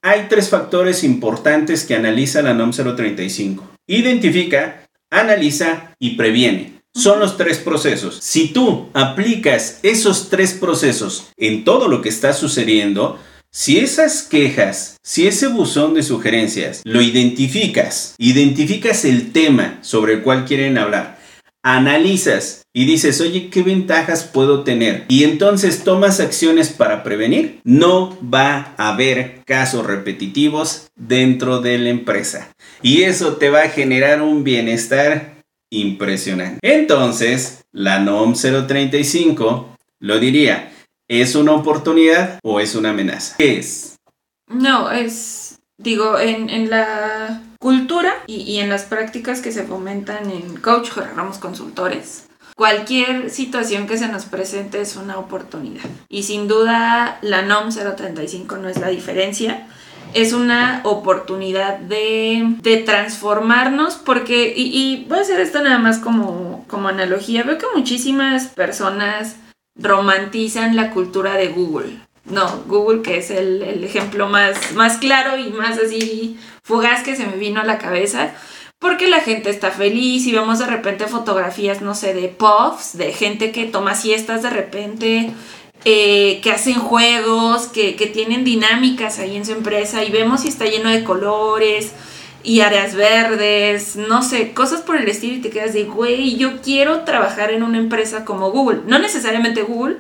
hay 0.03 0.27
tres 0.29 0.51
factores 0.51 1.03
importantes 1.05 1.85
que 1.85 1.94
analiza 1.94 2.42
la 2.42 2.53
NOM 2.55 2.73
035. 2.73 3.66
Identifica, 3.87 4.87
analiza 5.11 5.94
y 5.99 6.16
previene. 6.16 6.83
Son 6.94 7.18
los 7.18 7.37
tres 7.37 7.59
procesos. 7.59 8.18
Si 8.23 8.49
tú 8.49 8.90
aplicas 8.92 9.81
esos 9.83 10.29
tres 10.29 10.53
procesos 10.53 11.29
en 11.37 11.64
todo 11.64 11.88
lo 11.88 12.03
que 12.03 12.09
está 12.09 12.33
sucediendo, 12.33 13.18
Si 13.57 13.79
esas 13.79 14.25
quejas, 14.25 14.97
si 15.05 15.29
ese 15.29 15.47
buzón 15.47 15.94
de 15.94 16.03
sugerencias 16.03 16.83
lo 16.85 17.01
identificas, 17.01 18.16
identificas 18.18 19.05
el 19.05 19.31
tema 19.31 19.79
sobre 19.83 20.14
el 20.14 20.23
cual 20.25 20.44
quieren 20.44 20.77
hablar, 20.77 21.20
analizas 21.64 22.66
y 22.72 22.85
dices, 22.85 23.20
oye, 23.20 23.48
¿qué 23.48 23.62
ventajas 23.62 24.22
puedo 24.22 24.62
tener? 24.62 25.07
Y 25.09 25.24
entonces 25.24 25.83
tomas 25.83 26.20
acciones 26.20 26.68
para 26.68 27.03
prevenir, 27.03 27.61
no 27.64 28.16
va 28.22 28.74
a 28.77 28.90
haber 28.90 29.42
casos 29.44 29.85
repetitivos 29.85 30.88
dentro 30.94 31.61
de 31.61 31.79
la 31.79 31.88
empresa. 31.88 32.55
Y 32.83 33.03
eso 33.03 33.37
te 33.37 33.50
va 33.50 33.62
a 33.62 33.68
generar 33.70 34.22
un 34.22 34.44
bienestar 34.44 35.42
impresionante. 35.70 36.59
Entonces, 36.62 37.64
la 37.72 37.98
NOM 37.98 38.35
035 38.35 39.77
lo 40.00 40.18
diría, 40.20 40.70
¿es 41.09 41.35
una 41.35 41.53
oportunidad 41.53 42.38
o 42.42 42.61
es 42.61 42.74
una 42.74 42.90
amenaza? 42.90 43.37
¿Qué 43.38 43.59
es? 43.59 43.96
No, 44.48 44.90
es, 44.90 45.61
digo, 45.79 46.18
en, 46.18 46.68
la 46.68 47.42
cultura 47.64 48.12
y, 48.27 48.59
en 48.59 48.68
las 48.68 48.83
prácticas 48.83 49.40
que 49.40 49.50
se 49.50 49.62
fomentan 49.62 50.31
en 50.31 50.57
coach, 50.57 50.90
Ramos 51.16 51.38
Consultores, 51.38 52.27
cualquier 52.57 53.31
situación 53.31 53.87
que 53.87 53.96
se 53.96 54.07
nos 54.07 54.27
presente 54.27 54.83
es 54.83 54.96
una 54.96 55.16
oportunidad. 55.16 55.88
Y 56.11 56.24
sin 56.24 56.46
duda 56.46 57.16
la 57.22 57.40
NOM 57.40 57.70
035 57.70 58.59
no 58.59 58.68
es 58.68 58.79
la 58.79 58.88
diferencia 58.88 59.66
es 60.12 60.35
una 60.35 60.83
oportunidad 60.85 61.79
de, 61.79 62.83
transformarnos 62.85 63.94
porque, 63.94 64.53
y, 64.55 65.07
voy 65.09 65.18
a 65.18 65.22
hacer 65.22 65.40
esto 65.40 65.62
nada 65.62 65.79
más 65.79 65.98
como, 65.98 66.66
como 66.68 66.88
analogía, 66.88 67.44
veo 67.44 67.57
que 67.57 67.66
muchísimas 67.74 68.48
personas 68.48 69.37
romantizan 69.74 70.77
la 70.77 70.90
cultura 70.90 71.35
de 71.35 71.48
Google. 71.48 71.98
No, 72.27 72.62
Google 72.66 73.03
que 73.03 73.18
es 73.18 73.31
el, 73.31 73.62
ejemplo 73.83 74.29
más, 74.29 74.72
más 74.72 74.98
claro 74.98 75.37
y 75.37 75.50
más 75.50 75.79
así 75.79 76.38
fugaz 76.64 77.03
que 77.03 77.14
se 77.14 77.27
me 77.27 77.37
vino 77.37 77.61
a 77.61 77.64
la 77.64 77.79
cabeza 77.79 78.33
porque 78.79 79.07
la 79.07 79.20
gente 79.20 79.50
está 79.50 79.70
feliz 79.70 80.27
y 80.27 80.33
vemos 80.33 80.59
de 80.59 80.66
repente 80.66 81.07
fotografías, 81.07 81.81
no 81.81 81.94
sé, 81.94 82.12
de 82.12 82.29
puffs, 82.29 82.98
de 82.98 83.12
gente 83.12 83.53
que 83.53 83.64
toma 83.64 83.94
siestas 83.94 84.42
de 84.42 84.50
repente, 84.50 85.31
eh, 85.87 86.40
que 86.42 86.50
hacen 86.50 86.74
juegos, 86.74 87.66
que, 87.68 87.92
tienen 88.12 88.44
dinámicas 88.44 89.18
ahí 89.18 89.37
en 89.37 89.46
su 89.46 89.53
empresa 89.53 90.05
y 90.05 90.11
vemos 90.11 90.42
si 90.42 90.48
está 90.48 90.66
lleno 90.66 90.90
de 90.90 91.05
colores 91.05 91.92
y 92.42 92.61
áreas 92.61 92.94
verdes, 92.94 93.96
no 93.96 94.22
sé, 94.22 94.53
cosas 94.53 94.83
por 94.83 94.96
el 94.96 95.09
estilo 95.09 95.37
y 95.37 95.40
te 95.40 95.50
quedas 95.50 95.72
de, 95.72 95.85
güey, 95.85 96.37
yo 96.37 96.61
quiero 96.61 97.05
trabajar 97.05 97.50
en 97.50 97.62
una 97.62 97.79
empresa 97.79 98.27
como 98.27 98.50
Google, 98.50 98.83
no 98.87 98.98
necesariamente 98.98 99.62
Google, 99.62 99.96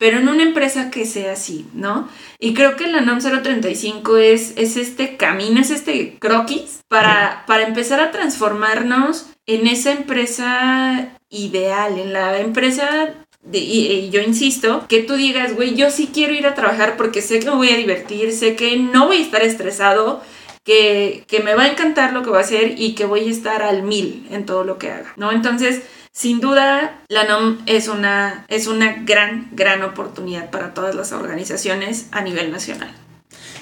pero 0.00 0.18
en 0.18 0.30
una 0.30 0.42
empresa 0.42 0.90
que 0.90 1.04
sea 1.04 1.32
así, 1.32 1.66
¿no? 1.74 2.08
Y 2.38 2.54
creo 2.54 2.74
que 2.74 2.86
la 2.86 3.02
NOM 3.02 3.18
035 3.18 4.16
es, 4.16 4.54
es 4.56 4.78
este 4.78 5.18
camino, 5.18 5.60
es 5.60 5.70
este 5.70 6.16
croquis 6.18 6.80
para, 6.88 7.44
para 7.46 7.66
empezar 7.66 8.00
a 8.00 8.10
transformarnos 8.10 9.26
en 9.44 9.66
esa 9.66 9.92
empresa 9.92 11.10
ideal, 11.28 11.98
en 11.98 12.14
la 12.14 12.38
empresa 12.40 13.14
y, 13.52 14.08
yo 14.08 14.22
insisto, 14.22 14.86
que 14.88 15.02
tú 15.02 15.16
digas, 15.16 15.54
güey, 15.54 15.74
yo 15.74 15.90
sí 15.90 16.08
quiero 16.12 16.32
ir 16.32 16.46
a 16.46 16.54
trabajar 16.54 16.96
porque 16.96 17.20
sé 17.20 17.40
que 17.40 17.50
me 17.50 17.56
voy 17.56 17.68
a 17.68 17.76
divertir, 17.76 18.32
sé 18.32 18.56
que 18.56 18.78
no 18.78 19.06
voy 19.06 19.18
a 19.18 19.22
estar 19.22 19.42
estresado, 19.42 20.22
que, 20.64 21.24
que 21.26 21.40
me 21.40 21.54
va 21.54 21.64
a 21.64 21.68
encantar 21.68 22.12
lo 22.12 22.22
que 22.22 22.30
voy 22.30 22.38
a 22.38 22.42
hacer 22.42 22.74
y 22.78 22.94
que 22.94 23.04
voy 23.04 23.28
a 23.28 23.30
estar 23.30 23.62
al 23.62 23.82
mil 23.82 24.26
en 24.30 24.46
todo 24.46 24.64
lo 24.64 24.78
que 24.78 24.90
haga, 24.90 25.12
¿no? 25.16 25.32
Entonces, 25.32 25.82
sin 26.12 26.40
duda, 26.40 27.02
la 27.08 27.24
NOM 27.24 27.58
es 27.66 27.88
una, 27.88 28.44
es 28.48 28.66
una 28.66 29.02
gran, 29.04 29.48
gran 29.52 29.82
oportunidad 29.82 30.50
para 30.50 30.74
todas 30.74 30.94
las 30.94 31.12
organizaciones 31.12 32.06
a 32.10 32.20
nivel 32.20 32.50
nacional. 32.50 32.92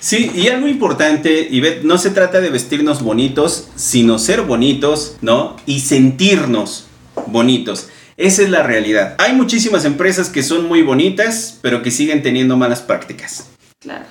Sí, 0.00 0.30
y 0.34 0.48
algo 0.48 0.68
importante, 0.68 1.48
Ivette, 1.50 1.82
no 1.82 1.98
se 1.98 2.11
trata 2.11 2.40
de 2.40 2.50
vestirnos 2.50 3.02
bonitos, 3.02 3.68
sino 3.74 4.18
ser 4.18 4.42
bonitos, 4.42 5.16
¿no? 5.20 5.56
Y 5.66 5.80
sentirnos 5.80 6.87
bonitos. 7.26 7.88
Esa 8.16 8.42
es 8.42 8.50
la 8.50 8.62
realidad. 8.62 9.14
Hay 9.18 9.34
muchísimas 9.34 9.84
empresas 9.84 10.28
que 10.28 10.42
son 10.42 10.66
muy 10.66 10.82
bonitas, 10.82 11.58
pero 11.62 11.82
que 11.82 11.90
siguen 11.90 12.22
teniendo 12.22 12.56
malas 12.56 12.80
prácticas. 12.80 13.48
Claro. 13.80 14.06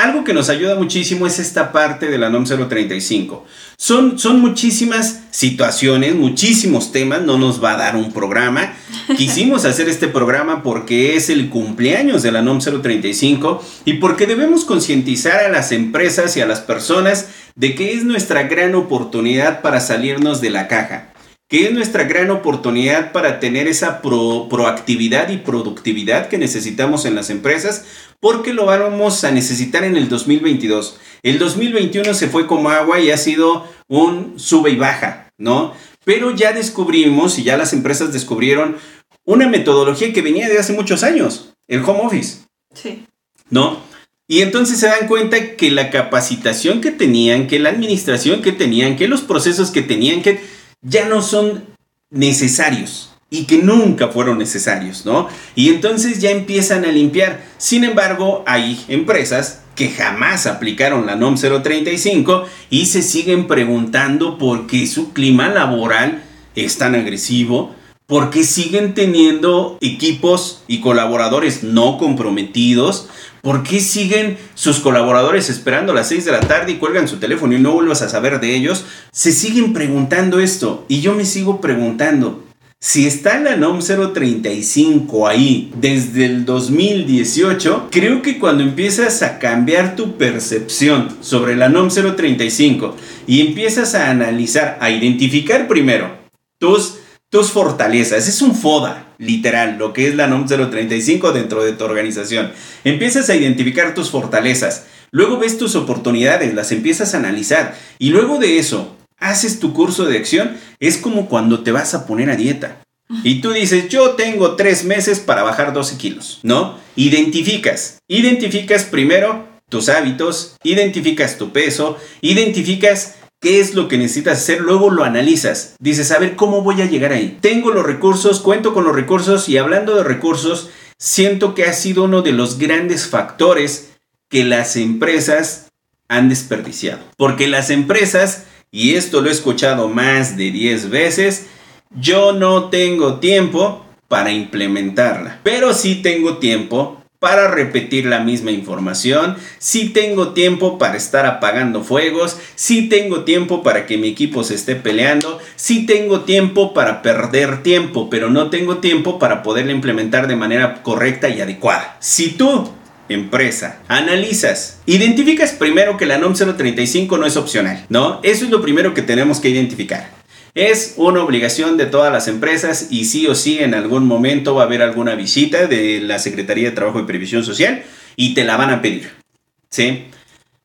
Algo 0.00 0.24
que 0.24 0.32
nos 0.32 0.48
ayuda 0.48 0.76
muchísimo 0.76 1.26
es 1.26 1.38
esta 1.38 1.72
parte 1.72 2.06
de 2.06 2.16
la 2.16 2.30
NOM 2.30 2.46
035. 2.46 3.44
Son, 3.76 4.18
son 4.18 4.40
muchísimas 4.40 5.24
situaciones, 5.30 6.14
muchísimos 6.14 6.90
temas, 6.90 7.20
no 7.20 7.36
nos 7.36 7.62
va 7.62 7.74
a 7.74 7.76
dar 7.76 7.96
un 7.96 8.10
programa. 8.10 8.72
Quisimos 9.18 9.66
hacer 9.66 9.90
este 9.90 10.08
programa 10.08 10.62
porque 10.62 11.16
es 11.16 11.28
el 11.28 11.50
cumpleaños 11.50 12.22
de 12.22 12.32
la 12.32 12.40
NOM 12.40 12.60
035 12.60 13.62
y 13.84 13.94
porque 13.94 14.26
debemos 14.26 14.64
concientizar 14.64 15.44
a 15.44 15.50
las 15.50 15.70
empresas 15.70 16.34
y 16.34 16.40
a 16.40 16.46
las 16.46 16.60
personas 16.60 17.26
de 17.54 17.74
que 17.74 17.92
es 17.92 18.04
nuestra 18.04 18.44
gran 18.44 18.74
oportunidad 18.76 19.60
para 19.60 19.80
salirnos 19.80 20.40
de 20.40 20.48
la 20.48 20.66
caja 20.66 21.09
que 21.50 21.66
es 21.66 21.72
nuestra 21.72 22.04
gran 22.04 22.30
oportunidad 22.30 23.10
para 23.10 23.40
tener 23.40 23.66
esa 23.66 24.00
proactividad 24.00 25.30
y 25.30 25.38
productividad 25.38 26.28
que 26.28 26.38
necesitamos 26.38 27.04
en 27.06 27.16
las 27.16 27.28
empresas, 27.28 27.84
porque 28.20 28.54
lo 28.54 28.66
vamos 28.66 29.24
a 29.24 29.32
necesitar 29.32 29.82
en 29.82 29.96
el 29.96 30.08
2022. 30.08 31.00
El 31.24 31.40
2021 31.40 32.14
se 32.14 32.28
fue 32.28 32.46
como 32.46 32.70
agua 32.70 33.00
y 33.00 33.10
ha 33.10 33.16
sido 33.16 33.66
un 33.88 34.38
sube 34.38 34.70
y 34.70 34.76
baja, 34.76 35.32
¿no? 35.38 35.74
Pero 36.04 36.34
ya 36.36 36.52
descubrimos 36.52 37.36
y 37.40 37.42
ya 37.42 37.56
las 37.56 37.72
empresas 37.72 38.12
descubrieron 38.12 38.76
una 39.24 39.48
metodología 39.48 40.12
que 40.12 40.22
venía 40.22 40.48
de 40.48 40.58
hace 40.58 40.72
muchos 40.72 41.02
años, 41.02 41.52
el 41.66 41.82
home 41.82 42.02
office. 42.04 42.44
Sí. 42.72 43.06
¿No? 43.50 43.80
Y 44.28 44.42
entonces 44.42 44.78
se 44.78 44.86
dan 44.86 45.08
cuenta 45.08 45.56
que 45.56 45.72
la 45.72 45.90
capacitación 45.90 46.80
que 46.80 46.92
tenían, 46.92 47.48
que 47.48 47.58
la 47.58 47.70
administración 47.70 48.40
que 48.40 48.52
tenían, 48.52 48.94
que 48.94 49.08
los 49.08 49.22
procesos 49.22 49.72
que 49.72 49.82
tenían, 49.82 50.22
que 50.22 50.38
ya 50.82 51.06
no 51.06 51.22
son 51.22 51.64
necesarios 52.10 53.10
y 53.30 53.44
que 53.44 53.58
nunca 53.58 54.08
fueron 54.08 54.38
necesarios, 54.38 55.06
¿no? 55.06 55.28
Y 55.54 55.68
entonces 55.68 56.20
ya 56.20 56.30
empiezan 56.30 56.84
a 56.84 56.92
limpiar. 56.92 57.44
Sin 57.58 57.84
embargo, 57.84 58.42
hay 58.46 58.84
empresas 58.88 59.60
que 59.76 59.88
jamás 59.88 60.46
aplicaron 60.46 61.06
la 61.06 61.14
NOM 61.16 61.36
035 61.36 62.44
y 62.70 62.86
se 62.86 63.02
siguen 63.02 63.46
preguntando 63.46 64.36
por 64.36 64.66
qué 64.66 64.86
su 64.86 65.12
clima 65.12 65.48
laboral 65.48 66.22
es 66.56 66.76
tan 66.76 66.96
agresivo, 66.96 67.74
por 68.06 68.30
qué 68.30 68.42
siguen 68.42 68.94
teniendo 68.94 69.78
equipos 69.80 70.64
y 70.66 70.80
colaboradores 70.80 71.62
no 71.62 71.96
comprometidos, 71.96 73.08
¿Por 73.42 73.62
qué 73.62 73.80
siguen 73.80 74.36
sus 74.54 74.80
colaboradores 74.80 75.48
esperando 75.48 75.92
a 75.92 75.94
las 75.94 76.08
6 76.08 76.26
de 76.26 76.32
la 76.32 76.40
tarde 76.40 76.72
y 76.72 76.76
cuelgan 76.76 77.08
su 77.08 77.16
teléfono 77.16 77.54
y 77.54 77.58
no 77.58 77.72
vuelvas 77.72 78.02
a 78.02 78.08
saber 78.08 78.40
de 78.40 78.54
ellos? 78.54 78.84
Se 79.12 79.32
siguen 79.32 79.72
preguntando 79.72 80.40
esto 80.40 80.84
y 80.88 81.00
yo 81.00 81.14
me 81.14 81.24
sigo 81.24 81.60
preguntando. 81.60 82.44
Si 82.82 83.06
está 83.06 83.38
la 83.38 83.56
NOM 83.56 83.80
035 83.80 85.28
ahí 85.28 85.70
desde 85.76 86.24
el 86.24 86.46
2018, 86.46 87.88
creo 87.90 88.22
que 88.22 88.38
cuando 88.38 88.62
empiezas 88.62 89.22
a 89.22 89.38
cambiar 89.38 89.96
tu 89.96 90.16
percepción 90.16 91.16
sobre 91.20 91.56
la 91.56 91.68
NOM 91.68 91.88
035 91.90 92.96
y 93.26 93.42
empiezas 93.42 93.94
a 93.94 94.10
analizar, 94.10 94.78
a 94.80 94.90
identificar 94.90 95.68
primero 95.68 96.10
tus 96.58 96.99
tus 97.30 97.52
fortalezas. 97.52 98.28
Es 98.28 98.42
un 98.42 98.54
FODA, 98.54 99.14
literal, 99.18 99.78
lo 99.78 99.92
que 99.92 100.08
es 100.08 100.16
la 100.16 100.26
NOM 100.26 100.46
035 100.46 101.32
dentro 101.32 101.64
de 101.64 101.72
tu 101.72 101.84
organización. 101.84 102.52
Empiezas 102.84 103.30
a 103.30 103.36
identificar 103.36 103.94
tus 103.94 104.10
fortalezas, 104.10 104.86
luego 105.12 105.38
ves 105.38 105.56
tus 105.56 105.76
oportunidades, 105.76 106.54
las 106.54 106.72
empiezas 106.72 107.14
a 107.14 107.18
analizar 107.18 107.76
y 107.98 108.10
luego 108.10 108.38
de 108.38 108.58
eso 108.58 108.96
haces 109.16 109.60
tu 109.60 109.72
curso 109.72 110.04
de 110.06 110.18
acción. 110.18 110.56
Es 110.80 110.96
como 110.96 111.28
cuando 111.28 111.62
te 111.62 111.72
vas 111.72 111.94
a 111.94 112.06
poner 112.06 112.30
a 112.30 112.36
dieta. 112.36 112.82
Y 113.24 113.40
tú 113.40 113.50
dices, 113.50 113.88
yo 113.88 114.10
tengo 114.10 114.54
tres 114.54 114.84
meses 114.84 115.18
para 115.18 115.42
bajar 115.42 115.72
12 115.72 115.96
kilos, 115.96 116.38
¿no? 116.44 116.78
Identificas. 116.94 117.98
Identificas 118.06 118.84
primero 118.84 119.48
tus 119.68 119.88
hábitos, 119.88 120.56
identificas 120.62 121.38
tu 121.38 121.50
peso, 121.52 121.96
identificas 122.20 123.16
qué 123.40 123.60
es 123.60 123.74
lo 123.74 123.88
que 123.88 123.98
necesitas 123.98 124.38
hacer, 124.38 124.60
luego 124.60 124.90
lo 124.90 125.04
analizas. 125.04 125.74
Dices, 125.80 126.10
a 126.12 126.18
ver, 126.18 126.36
¿cómo 126.36 126.62
voy 126.62 126.82
a 126.82 126.86
llegar 126.86 127.12
ahí? 127.12 127.38
Tengo 127.40 127.70
los 127.70 127.86
recursos, 127.86 128.40
cuento 128.40 128.74
con 128.74 128.84
los 128.84 128.94
recursos 128.94 129.48
y 129.48 129.56
hablando 129.56 129.96
de 129.96 130.04
recursos, 130.04 130.70
siento 130.98 131.54
que 131.54 131.64
ha 131.64 131.72
sido 131.72 132.04
uno 132.04 132.22
de 132.22 132.32
los 132.32 132.58
grandes 132.58 133.08
factores 133.08 133.92
que 134.28 134.44
las 134.44 134.76
empresas 134.76 135.68
han 136.08 136.28
desperdiciado. 136.28 137.00
Porque 137.16 137.48
las 137.48 137.70
empresas, 137.70 138.44
y 138.70 138.94
esto 138.94 139.22
lo 139.22 139.30
he 139.30 139.32
escuchado 139.32 139.88
más 139.88 140.36
de 140.36 140.50
10 140.50 140.90
veces, 140.90 141.46
yo 141.90 142.32
no 142.32 142.68
tengo 142.68 143.18
tiempo 143.18 143.86
para 144.06 144.32
implementarla, 144.32 145.40
pero 145.42 145.72
sí 145.72 146.02
tengo 146.02 146.38
tiempo 146.38 146.99
para 147.20 147.48
repetir 147.48 148.06
la 148.06 148.20
misma 148.20 148.50
información, 148.50 149.36
si 149.58 149.90
tengo 149.90 150.30
tiempo 150.32 150.78
para 150.78 150.96
estar 150.96 151.26
apagando 151.26 151.84
fuegos, 151.84 152.38
si 152.54 152.88
tengo 152.88 153.24
tiempo 153.24 153.62
para 153.62 153.84
que 153.86 153.98
mi 153.98 154.08
equipo 154.08 154.42
se 154.42 154.54
esté 154.54 154.74
peleando, 154.74 155.38
si 155.54 155.84
tengo 155.84 156.22
tiempo 156.22 156.72
para 156.72 157.02
perder 157.02 157.62
tiempo, 157.62 158.08
pero 158.08 158.30
no 158.30 158.48
tengo 158.48 158.78
tiempo 158.78 159.18
para 159.18 159.42
poderla 159.42 159.72
implementar 159.72 160.28
de 160.28 160.36
manera 160.36 160.82
correcta 160.82 161.28
y 161.28 161.42
adecuada. 161.42 161.98
Si 162.00 162.30
tú 162.30 162.70
empresa, 163.10 163.80
analizas, 163.88 164.78
identificas 164.86 165.52
primero 165.52 165.98
que 165.98 166.06
la 166.06 166.16
NOM 166.16 166.32
035 166.32 167.18
no 167.18 167.26
es 167.26 167.36
opcional, 167.36 167.84
¿no? 167.90 168.20
Eso 168.22 168.46
es 168.46 168.50
lo 168.50 168.62
primero 168.62 168.94
que 168.94 169.02
tenemos 169.02 169.40
que 169.40 169.50
identificar. 169.50 170.19
Es 170.54 170.94
una 170.96 171.22
obligación 171.22 171.76
de 171.76 171.86
todas 171.86 172.12
las 172.12 172.26
empresas 172.28 172.88
y 172.90 173.04
sí 173.04 173.26
o 173.26 173.34
sí 173.34 173.58
en 173.58 173.74
algún 173.74 174.06
momento 174.06 174.54
va 174.54 174.62
a 174.62 174.66
haber 174.66 174.82
alguna 174.82 175.14
visita 175.14 175.66
de 175.66 176.00
la 176.00 176.18
Secretaría 176.18 176.70
de 176.70 176.74
Trabajo 176.74 177.00
y 177.00 177.04
Previsión 177.04 177.44
Social 177.44 177.84
y 178.16 178.34
te 178.34 178.44
la 178.44 178.56
van 178.56 178.70
a 178.70 178.82
pedir. 178.82 179.10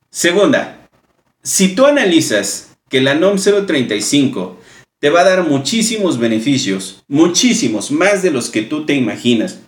Segunda, 0.10 0.88
si 1.44 1.76
tú 1.76 1.86
analizas 1.86 2.76
que 2.90 3.02
la 3.02 3.14
NOM 3.14 3.38
035 3.38 4.60
te 5.00 5.10
va 5.10 5.22
a 5.22 5.26
dar 5.26 5.48
muchísimos 5.48 6.18
beneficios, 6.18 7.04
muchísimos, 7.08 7.92
más 7.92 8.24
de 8.24 8.32
los 8.32 8.50
que 8.50 8.64
tú 8.64 8.86
te 8.86 8.96
imaginas, 8.96 9.60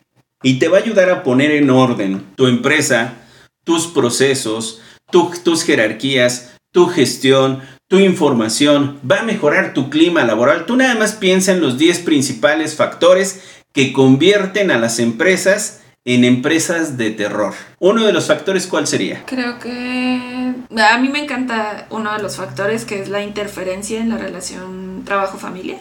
y 0.43 0.59
te 0.59 0.67
va 0.67 0.77
a 0.77 0.81
ayudar 0.81 1.09
a 1.09 1.23
poner 1.23 1.51
en 1.51 1.69
orden 1.69 2.23
tu 2.35 2.47
empresa, 2.47 3.15
tus 3.63 3.87
procesos, 3.87 4.81
tus 5.11 5.63
jerarquías, 5.63 6.55
tu 6.71 6.87
gestión, 6.87 7.61
tu 7.87 7.99
información, 7.99 8.99
va 9.09 9.19
a 9.19 9.23
mejorar 9.23 9.73
tu 9.73 9.89
clima 9.89 10.23
laboral. 10.23 10.65
Tú 10.65 10.75
nada 10.75 10.95
más 10.95 11.13
piensa 11.13 11.53
en 11.53 11.61
los 11.61 11.77
10 11.77 11.99
principales 11.99 12.75
factores 12.75 13.41
que 13.71 13.93
convierten 13.93 14.71
a 14.71 14.77
las 14.77 14.99
empresas 14.99 15.81
en 16.03 16.23
empresas 16.23 16.97
de 16.97 17.11
terror. 17.11 17.53
Uno 17.79 18.05
de 18.05 18.13
los 18.13 18.27
factores, 18.27 18.65
¿cuál 18.67 18.87
sería? 18.87 19.23
Creo 19.25 19.59
que 19.59 20.53
a 20.77 20.97
mí 20.97 21.09
me 21.09 21.19
encanta 21.19 21.85
uno 21.89 22.13
de 22.13 22.21
los 22.21 22.37
factores 22.37 22.85
que 22.85 23.01
es 23.01 23.09
la 23.09 23.21
interferencia 23.21 23.99
en 23.99 24.09
la 24.09 24.17
relación 24.17 25.03
trabajo-familia. 25.05 25.79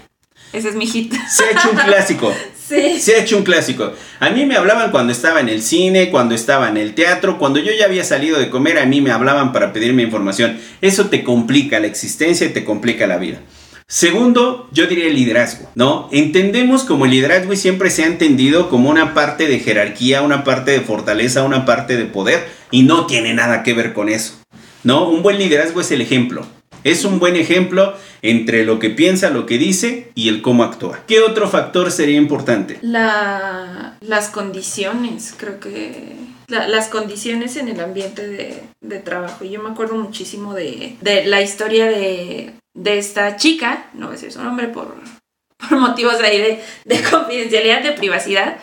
Ese 0.52 0.68
es 0.68 0.74
mi 0.74 0.87
hit. 0.87 1.12
Se 1.28 1.44
ha 1.44 1.50
hecho 1.50 1.70
un 1.70 1.76
clásico. 1.76 2.32
sí. 2.68 2.98
Se 3.00 3.14
ha 3.14 3.18
hecho 3.18 3.37
un 3.37 3.44
clásico. 3.44 3.92
A 4.20 4.30
mí 4.30 4.46
me 4.46 4.56
hablaban 4.56 4.90
cuando 4.90 5.12
estaba 5.12 5.40
en 5.40 5.48
el 5.48 5.62
cine, 5.62 6.11
cuando 6.11 6.35
estaba 6.35 6.68
en 6.68 6.76
el 6.76 6.94
teatro, 6.94 7.38
cuando 7.38 7.59
yo 7.59 7.72
ya 7.78 7.85
había 7.85 8.04
salido 8.04 8.38
de 8.38 8.50
comer, 8.50 8.78
a 8.78 8.87
mí 8.87 9.00
me 9.00 9.11
hablaban 9.11 9.52
para 9.52 9.72
pedirme 9.72 10.02
información. 10.02 10.59
Eso 10.80 11.06
te 11.06 11.22
complica 11.24 11.80
la 11.80 11.87
existencia 11.87 12.46
y 12.46 12.50
te 12.50 12.64
complica 12.64 13.06
la 13.06 13.18
vida. 13.18 13.40
Segundo, 13.88 14.68
yo 14.72 14.88
diría 14.88 15.06
el 15.06 15.14
liderazgo, 15.14 15.70
¿no? 15.76 16.09
Entendemos 16.11 16.82
como 16.82 17.04
el 17.04 17.12
liderazgo 17.12 17.52
y 17.52 17.56
siempre 17.56 17.90
se 17.90 18.02
ha 18.02 18.06
entendido 18.06 18.68
como 18.68 18.90
una 18.90 19.14
parte 19.14 19.46
de 19.46 19.61
jerarquía, 19.61 20.22
una 20.22 20.42
parte 20.42 20.72
de 20.72 20.80
fortaleza, 20.80 21.44
una 21.44 21.64
parte 21.64 21.96
de 21.96 22.04
poder 22.04 22.48
y 22.72 22.82
no 22.82 23.06
tiene 23.06 23.32
nada 23.32 23.62
que 23.62 23.74
ver 23.74 23.92
con 23.92 24.09
eso, 24.09 24.40
¿no? 24.82 25.09
Un 25.09 25.22
buen 25.22 25.38
liderazgo 25.38 25.80
es 25.80 25.92
el 25.92 26.00
ejemplo. 26.00 26.44
Es 26.82 27.04
un 27.04 27.20
buen 27.20 27.37
ejemplo 27.37 27.94
entre 28.22 28.64
lo 28.64 28.79
que 28.79 28.90
piensa, 28.90 29.31
lo 29.31 29.46
que 29.46 29.59
dice 29.59 30.11
y 30.14 30.29
el 30.29 30.42
cómo 30.42 30.64
actúa. 30.64 31.00
¿Qué 31.07 31.20
otro 31.20 31.48
factor 31.48 31.90
sería 31.90 32.16
importante? 32.16 32.79
las 32.83 34.29
condiciones, 34.29 35.35
creo 35.37 35.59
que 35.61 36.14
las 36.48 36.88
condiciones 36.88 37.57
en 37.57 37.68
el 37.68 37.81
ambiente 37.81 38.26
de, 38.81 38.98
trabajo. 39.00 39.44
Yo 39.44 39.62
me 39.62 39.70
acuerdo 39.70 39.96
muchísimo 39.96 40.55
de, 40.55 40.96
la 41.26 41.42
historia 41.42 41.87
de, 41.87 42.55
esta 42.85 43.37
chica, 43.37 43.90
no 43.94 44.07
voy 44.07 44.14
a 44.14 44.18
decir 44.18 44.33
su 44.33 44.42
nombre 44.42 44.68
por, 44.68 44.96
motivos 45.70 46.18
de, 46.18 46.62
de, 46.85 47.02
confidencialidad, 47.02 47.83
de 47.83 47.92
privacidad, 47.92 48.59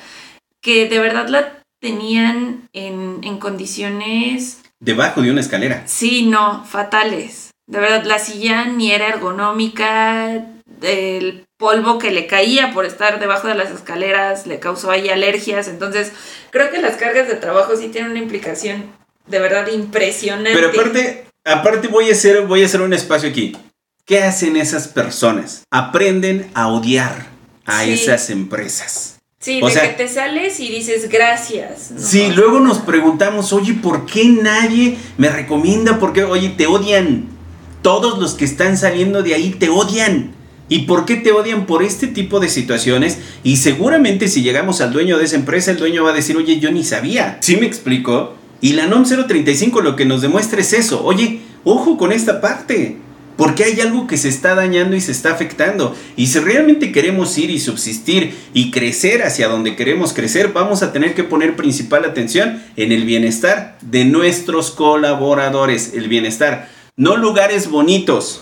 que 0.62 0.88
de 0.88 1.00
verdad 1.00 1.28
la 1.28 1.62
tenían 1.82 2.70
en, 2.74 3.20
en 3.24 3.38
condiciones... 3.38 4.62
Debajo 4.80 5.22
de 5.22 5.32
una 5.32 5.42
escalera. 5.42 5.84
Sí, 5.86 6.26
no, 6.26 6.66
fatales. 6.66 7.53
De 7.68 7.80
verdad, 7.80 8.04
la 8.04 8.20
silla 8.20 8.66
ni 8.66 8.92
era 8.92 9.08
ergonómica, 9.08 10.46
el 10.82 11.46
polvo 11.58 11.98
que 11.98 12.12
le 12.12 12.28
caía 12.28 12.74
por 12.74 12.86
estar 12.86 13.20
debajo 13.20 13.48
de 13.48 13.56
las 13.56 13.72
escaleras 13.72 14.46
le 14.48 14.60
causó 14.60 14.92
ahí 14.92 15.10
alergias. 15.10 15.68
Entonces, 15.68 16.12
creo 16.52 16.70
que 16.72 16.82
las 16.82 16.98
cargas 16.98 17.28
de 17.28 17.36
trabajo 17.36 17.76
sí 17.78 17.88
tienen 17.88 18.12
una 18.12 18.20
implicación 18.20 18.92
de 19.28 19.40
verdad 19.40 19.68
impresionante. 19.68 20.52
Pero 20.54 20.70
aparte, 20.70 21.26
aparte 21.46 21.88
voy 21.88 22.10
a 22.10 22.12
hacer, 22.12 22.42
voy 22.46 22.64
a 22.64 22.66
hacer 22.66 22.82
un 22.82 22.94
espacio 22.94 23.30
aquí. 23.30 23.56
¿Qué 24.06 24.22
hacen 24.22 24.58
esas 24.58 24.90
personas? 24.90 25.64
Aprenden 25.72 26.52
a 26.54 26.68
odiar 26.68 27.28
a 27.66 27.86
esas 27.86 28.30
empresas. 28.30 29.22
Sí, 29.40 29.62
de 29.62 29.74
que 29.74 29.88
te 29.90 30.08
sales 30.08 30.60
y 30.60 30.70
dices 30.70 31.10
gracias. 31.10 31.92
Sí, 31.98 32.32
luego 32.34 32.60
nos 32.60 32.80
preguntamos, 32.80 33.52
oye, 33.52 33.74
¿por 33.74 34.06
qué 34.06 34.26
nadie 34.26 34.98
me 35.18 35.30
recomienda? 35.30 36.00
¿Por 36.00 36.14
qué? 36.14 36.24
Oye, 36.24 36.50
te 36.50 36.66
odian 36.66 37.28
todos 37.84 38.18
los 38.18 38.34
que 38.34 38.46
están 38.46 38.78
saliendo 38.78 39.22
de 39.22 39.36
ahí 39.36 39.52
te 39.52 39.70
odian. 39.70 40.32
¿Y 40.70 40.80
por 40.80 41.06
qué 41.06 41.18
te 41.18 41.32
odian 41.32 41.68
por 41.68 41.84
este 41.84 42.08
tipo 42.08 42.40
de 42.40 42.50
situaciones? 42.50 43.20
Y 43.44 43.58
seguramente 43.58 44.28
si 44.28 44.42
llegamos 44.42 44.82
al 44.82 44.92
dueño 44.92 45.20
de 45.20 45.26
esa 45.26 45.36
empresa, 45.36 45.70
el 45.70 45.78
dueño 45.78 46.04
va 46.04 46.10
a 46.10 46.14
decir, 46.14 46.36
oye, 46.36 46.60
yo 46.60 46.72
ni 46.72 46.84
sabía. 46.84 47.38
¿Sí 47.42 47.58
me 47.58 47.68
explico? 47.68 48.34
Y 48.62 48.74
la 48.74 48.88
NOM 48.88 49.04
035 49.04 49.82
lo 49.82 49.96
que 49.96 50.06
nos 50.06 50.22
demuestra 50.22 50.62
es 50.62 50.74
eso. 50.74 51.04
Oye, 51.04 51.42
ojo 51.64 51.98
con 51.98 52.12
esta 52.12 52.42
parte. 52.42 52.98
Porque 53.36 53.64
hay 53.64 53.82
algo 53.82 54.06
que 54.08 54.16
se 54.16 54.30
está 54.30 54.54
dañando 54.54 54.96
y 54.96 55.02
se 55.02 55.12
está 55.12 55.32
afectando. 55.32 55.96
Y 56.16 56.28
si 56.28 56.40
realmente 56.40 56.92
queremos 56.92 57.38
ir 57.38 57.50
y 57.50 57.60
subsistir 57.60 58.34
y 58.54 58.70
crecer 58.70 59.24
hacia 59.24 59.48
donde 59.48 59.76
queremos 59.76 60.14
crecer, 60.14 60.54
vamos 60.54 60.84
a 60.84 60.94
tener 60.94 61.16
que 61.16 61.24
poner 61.24 61.56
principal 61.56 62.06
atención 62.06 62.62
en 62.78 62.92
el 62.92 63.06
bienestar 63.06 63.78
de 63.82 64.06
nuestros 64.06 64.72
colaboradores. 64.72 65.94
El 65.96 66.08
bienestar 66.10 66.70
no 66.96 67.18
lugares 67.18 67.70
bonitos, 67.70 68.42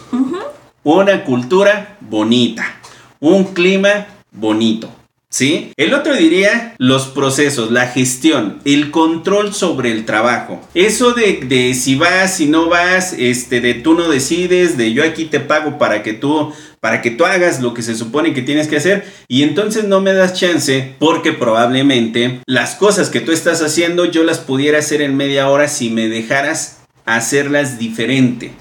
una 0.83 1.23
cultura 1.23 1.97
bonita, 2.01 2.79
un 3.19 3.45
clima 3.45 4.07
bonito. 4.31 4.89
¿Sí? 5.33 5.71
El 5.77 5.93
otro 5.93 6.13
diría 6.13 6.75
los 6.77 7.07
procesos, 7.07 7.71
la 7.71 7.87
gestión, 7.87 8.59
el 8.65 8.91
control 8.91 9.53
sobre 9.53 9.89
el 9.89 10.03
trabajo. 10.03 10.59
Eso 10.73 11.13
de, 11.13 11.73
si 11.73 11.95
vas, 11.95 12.35
si 12.35 12.47
no 12.47 12.67
vas, 12.67 13.15
este, 13.17 13.61
de 13.61 13.75
tú 13.75 13.93
no 13.93 14.09
decides, 14.09 14.75
de 14.75 14.91
yo 14.91 15.05
aquí 15.05 15.23
te 15.23 15.39
pago 15.39 15.77
para 15.77 16.03
que 16.03 16.11
tú, 16.11 16.51
para 16.81 17.01
que 17.01 17.11
tú 17.11 17.23
hagas 17.23 17.61
lo 17.61 17.73
que 17.73 17.81
se 17.81 17.95
supone 17.95 18.33
que 18.33 18.41
tienes 18.41 18.67
que 18.67 18.75
hacer 18.75 19.05
y 19.29 19.43
entonces 19.43 19.85
no 19.85 20.01
me 20.01 20.11
das 20.11 20.33
chance 20.33 20.95
porque 20.99 21.31
probablemente 21.31 22.41
las 22.45 22.75
cosas 22.75 23.09
que 23.09 23.21
tú 23.21 23.31
estás 23.31 23.61
haciendo 23.61 24.03
yo 24.03 24.25
las 24.25 24.39
pudiera 24.39 24.79
hacer 24.79 25.01
en 25.01 25.15
media 25.15 25.47
hora 25.47 25.69
si 25.69 25.91
me 25.91 26.09
dejaras 26.09 26.81
hacerlas 27.15 27.78
diferente. 27.78 28.54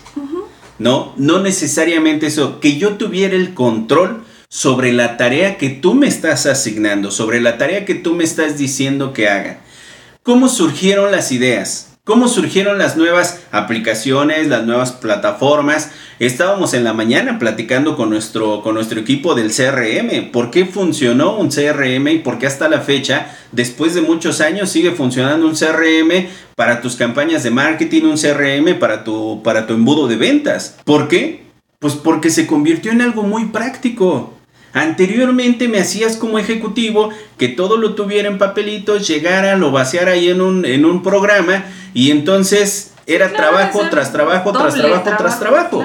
¿No? 0.79 1.13
No 1.17 1.41
necesariamente 1.41 2.27
eso, 2.27 2.59
que 2.59 2.79
yo 2.79 2.95
tuviera 2.95 3.37
el 3.37 3.53
control 3.53 4.25
sobre 4.49 4.93
la 4.93 5.17
tarea 5.17 5.59
que 5.59 5.69
tú 5.69 5.95
me 5.95 6.09
estás 6.09 6.47
asignando, 6.47 7.11
sobre 7.11 7.41
la 7.41 7.59
tarea 7.59 7.85
que 7.85 7.95
tú 7.95 8.15
me 8.15 8.25
estás 8.25 8.57
diciendo 8.57 9.13
que 9.13 9.29
haga. 9.29 9.61
¿Cómo 10.23 10.49
surgieron 10.49 11.13
las 11.13 11.33
ideas? 11.33 11.90
Cómo 12.11 12.27
surgieron 12.27 12.77
las 12.77 12.97
nuevas 12.97 13.39
aplicaciones, 13.53 14.49
las 14.49 14.67
nuevas 14.67 14.91
plataformas. 14.91 15.93
Estábamos 16.19 16.75
en 16.75 16.83
la 16.83 16.93
mañana 16.93 17.39
platicando 17.39 17.97
con 17.97 18.11
nuestro, 18.11 18.63
con 18.63 18.75
nuestro 18.75 18.99
equipo 18.99 19.37
del 19.37 19.53
CRM. 19.55 20.33
¿Por 20.33 20.51
qué 20.51 20.65
funcionó 20.65 21.37
un 21.37 21.51
CRM 21.51 22.09
y 22.09 22.19
por 22.19 22.39
qué 22.39 22.49
hasta 22.49 22.69
la 22.69 22.81
fecha, 22.81 23.31
después 23.53 23.95
de 23.95 24.01
muchos 24.01 24.41
años, 24.41 24.71
sigue 24.71 24.91
funcionando 24.91 25.47
un 25.47 25.55
CRM 25.55 26.27
para 26.57 26.81
tus 26.81 26.97
campañas 26.97 27.45
de 27.45 27.53
marketing, 27.53 28.03
un 28.03 28.17
CRM 28.17 28.81
para 28.81 29.05
tu, 29.05 29.41
para 29.45 29.69
tu 29.69 29.75
embudo 29.75 30.09
de 30.09 30.17
ventas? 30.17 30.79
¿Por 30.85 31.07
qué? 31.07 31.45
Pues 31.79 31.95
porque 31.95 32.31
se 32.31 32.49
convirtió 32.49 32.91
en 32.91 33.03
algo 33.03 33.23
muy 33.23 33.45
práctico. 33.51 34.40
Anteriormente 34.73 35.67
me 35.69 35.81
hacías 35.81 36.17
como 36.17 36.39
ejecutivo 36.39 37.11
que 37.37 37.49
todo 37.49 37.77
lo 37.77 37.95
tuviera 37.95 38.29
en 38.29 38.39
papelitos, 38.39 39.09
llegara, 39.09 39.57
lo 39.57 39.73
vaciara 39.73 40.13
ahí 40.13 40.29
en 40.29 40.41
un, 40.41 40.65
en 40.65 40.85
un 40.85 41.03
programa 41.03 41.65
y 41.93 42.11
entonces 42.11 42.93
era 43.07 43.33
trabajo 43.33 43.81
tras 43.91 44.13
trabajo, 44.13 44.53
tras 44.53 44.75
trabajo, 44.75 45.11
tras 45.19 45.41
trabajo. 45.41 45.85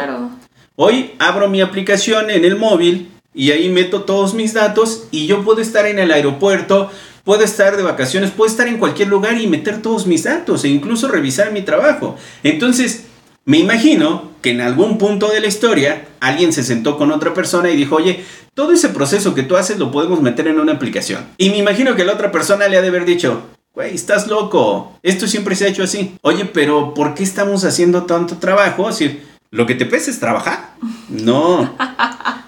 Hoy 0.75 1.11
abro 1.19 1.49
mi 1.49 1.61
aplicación 1.61 2.29
en 2.29 2.45
el 2.45 2.57
móvil 2.57 3.09
y 3.33 3.51
ahí 3.51 3.69
meto 3.69 4.03
todos 4.03 4.33
mis 4.33 4.53
datos 4.53 5.07
y 5.09 5.25
yo 5.25 5.43
puedo 5.43 5.61
estar 5.61 5.85
en 5.87 5.97
el 5.97 6.11
aeropuerto, 6.11 6.91
puedo 7.23 7.43
estar 7.43 7.77
de 7.77 7.83
vacaciones, 7.83 8.31
puedo 8.31 8.49
estar 8.49 8.67
en 8.67 8.77
cualquier 8.77 9.07
lugar 9.07 9.39
y 9.39 9.47
meter 9.47 9.81
todos 9.81 10.05
mis 10.05 10.23
datos 10.23 10.63
e 10.63 10.69
incluso 10.69 11.07
revisar 11.07 11.51
mi 11.51 11.63
trabajo. 11.63 12.17
Entonces, 12.43 13.05
me 13.45 13.59
imagino 13.59 14.31
que 14.41 14.51
en 14.51 14.61
algún 14.61 14.97
punto 14.97 15.27
de 15.29 15.39
la 15.39 15.47
historia 15.47 16.07
alguien 16.19 16.51
se 16.51 16.63
sentó 16.63 16.97
con 16.97 17.11
otra 17.11 17.33
persona 17.33 17.69
y 17.69 17.75
dijo, 17.75 17.95
oye, 17.95 18.23
todo 18.55 18.71
ese 18.73 18.89
proceso 18.89 19.35
que 19.35 19.43
tú 19.43 19.55
haces 19.55 19.77
lo 19.77 19.91
podemos 19.91 20.21
meter 20.21 20.47
en 20.47 20.59
una 20.59 20.73
aplicación. 20.73 21.25
Y 21.37 21.51
me 21.51 21.57
imagino 21.57 21.95
que 21.95 22.05
la 22.05 22.13
otra 22.13 22.31
persona 22.31 22.67
le 22.67 22.77
ha 22.77 22.81
de 22.81 22.87
haber 22.87 23.05
dicho, 23.05 23.43
güey, 23.73 23.93
estás 23.93 24.27
loco, 24.27 24.97
esto 25.03 25.27
siempre 25.27 25.55
se 25.55 25.65
ha 25.65 25.69
hecho 25.69 25.83
así. 25.83 26.15
Oye, 26.21 26.45
pero 26.45 26.95
¿por 26.95 27.13
qué 27.13 27.23
estamos 27.23 27.65
haciendo 27.65 28.03
tanto 28.03 28.37
trabajo? 28.37 28.87
decir, 28.87 29.23
¿lo 29.51 29.67
que 29.67 29.75
te 29.75 29.85
pesa 29.85 30.09
es 30.09 30.19
trabajar? 30.19 30.73
No. 31.09 31.75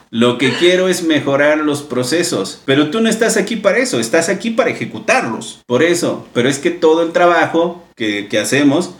Lo 0.10 0.38
que 0.38 0.54
quiero 0.54 0.88
es 0.88 1.04
mejorar 1.04 1.58
los 1.60 1.82
procesos, 1.84 2.62
pero 2.64 2.90
tú 2.90 3.02
no 3.02 3.10
estás 3.10 3.36
aquí 3.36 3.58
para 3.58 3.80
eso, 3.80 4.00
estás 4.00 4.30
aquí 4.30 4.52
para 4.52 4.70
ejecutarlos. 4.70 5.60
Por 5.66 5.84
eso, 5.84 6.26
pero 6.34 6.48
es 6.48 6.60
que 6.60 6.72
todo 6.72 7.04
el 7.04 7.12
trabajo 7.12 7.84
que, 7.96 8.30
que 8.30 8.40
hacemos 8.40 8.96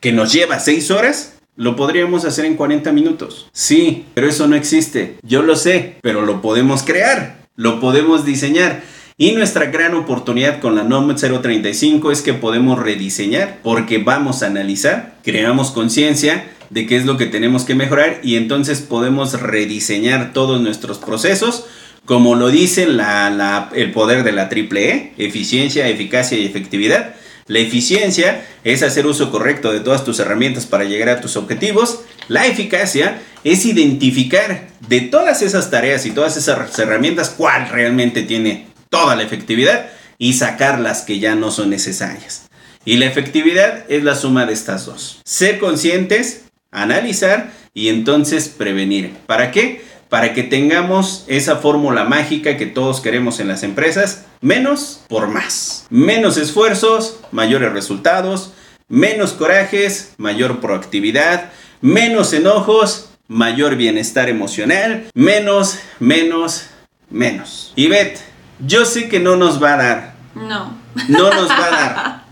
que 0.00 0.12
nos 0.12 0.32
lleva 0.32 0.60
seis 0.60 0.90
horas, 0.90 1.34
lo 1.56 1.74
podríamos 1.76 2.24
hacer 2.24 2.44
en 2.44 2.56
40 2.56 2.92
minutos. 2.92 3.48
Sí, 3.52 4.04
pero 4.14 4.28
eso 4.28 4.46
no 4.46 4.56
existe. 4.56 5.16
Yo 5.22 5.42
lo 5.42 5.56
sé, 5.56 5.96
pero 6.02 6.24
lo 6.24 6.40
podemos 6.40 6.82
crear, 6.82 7.38
lo 7.56 7.80
podemos 7.80 8.24
diseñar. 8.24 8.82
Y 9.16 9.32
nuestra 9.32 9.66
gran 9.66 9.94
oportunidad 9.94 10.60
con 10.60 10.76
la 10.76 10.84
NOM 10.84 11.16
035 11.16 12.12
es 12.12 12.22
que 12.22 12.34
podemos 12.34 12.78
rediseñar 12.78 13.58
porque 13.64 13.98
vamos 13.98 14.42
a 14.42 14.46
analizar, 14.46 15.16
creamos 15.24 15.72
conciencia 15.72 16.48
de 16.70 16.86
qué 16.86 16.96
es 16.96 17.04
lo 17.04 17.16
que 17.16 17.26
tenemos 17.26 17.64
que 17.64 17.74
mejorar 17.74 18.20
y 18.22 18.36
entonces 18.36 18.80
podemos 18.80 19.40
rediseñar 19.40 20.32
todos 20.32 20.60
nuestros 20.60 20.98
procesos 20.98 21.64
como 22.08 22.36
lo 22.36 22.48
dice 22.48 22.84
el 22.84 23.92
poder 23.92 24.24
de 24.24 24.32
la 24.32 24.48
triple 24.48 24.90
E, 24.90 25.12
eficiencia, 25.18 25.88
eficacia 25.88 26.38
y 26.38 26.46
efectividad. 26.46 27.14
La 27.48 27.58
eficiencia 27.60 28.46
es 28.62 28.82
hacer 28.82 29.06
uso 29.06 29.30
correcto 29.30 29.72
de 29.72 29.80
todas 29.80 30.04
tus 30.04 30.20
herramientas 30.20 30.66
para 30.66 30.84
llegar 30.84 31.08
a 31.08 31.20
tus 31.20 31.36
objetivos. 31.36 32.00
La 32.28 32.46
eficacia 32.46 33.22
es 33.42 33.64
identificar 33.64 34.68
de 34.86 35.00
todas 35.00 35.40
esas 35.40 35.70
tareas 35.70 36.04
y 36.04 36.10
todas 36.10 36.36
esas 36.36 36.78
herramientas 36.78 37.30
cuál 37.30 37.70
realmente 37.70 38.22
tiene 38.22 38.66
toda 38.90 39.16
la 39.16 39.22
efectividad 39.22 39.90
y 40.18 40.34
sacar 40.34 40.78
las 40.78 41.02
que 41.02 41.20
ya 41.20 41.34
no 41.34 41.50
son 41.50 41.70
necesarias. 41.70 42.48
Y 42.84 42.96
la 42.98 43.06
efectividad 43.06 43.84
es 43.88 44.04
la 44.04 44.14
suma 44.14 44.44
de 44.44 44.52
estas 44.52 44.84
dos. 44.84 45.20
Ser 45.24 45.58
conscientes, 45.58 46.42
analizar 46.70 47.50
y 47.72 47.88
entonces 47.88 48.48
prevenir. 48.48 49.12
¿Para 49.26 49.50
qué? 49.52 49.87
Para 50.08 50.32
que 50.32 50.42
tengamos 50.42 51.24
esa 51.26 51.56
fórmula 51.56 52.04
mágica 52.04 52.56
que 52.56 52.66
todos 52.66 53.00
queremos 53.00 53.40
en 53.40 53.48
las 53.48 53.62
empresas. 53.62 54.24
Menos 54.40 55.02
por 55.08 55.28
más. 55.28 55.86
Menos 55.90 56.36
esfuerzos, 56.36 57.20
mayores 57.30 57.72
resultados. 57.72 58.52
Menos 58.88 59.32
corajes, 59.32 60.14
mayor 60.16 60.60
proactividad. 60.60 61.52
Menos 61.82 62.32
enojos, 62.32 63.10
mayor 63.28 63.76
bienestar 63.76 64.28
emocional. 64.28 65.06
Menos, 65.14 65.78
menos, 66.00 66.64
menos. 67.10 67.72
Y 67.76 67.88
Beth, 67.88 68.18
yo 68.66 68.84
sé 68.84 69.08
que 69.08 69.20
no 69.20 69.36
nos 69.36 69.62
va 69.62 69.74
a 69.74 69.76
dar. 69.76 70.14
No. 70.34 70.76
No 71.08 71.32
nos 71.32 71.48
va 71.48 71.66
a 71.66 71.70
dar. 71.70 72.28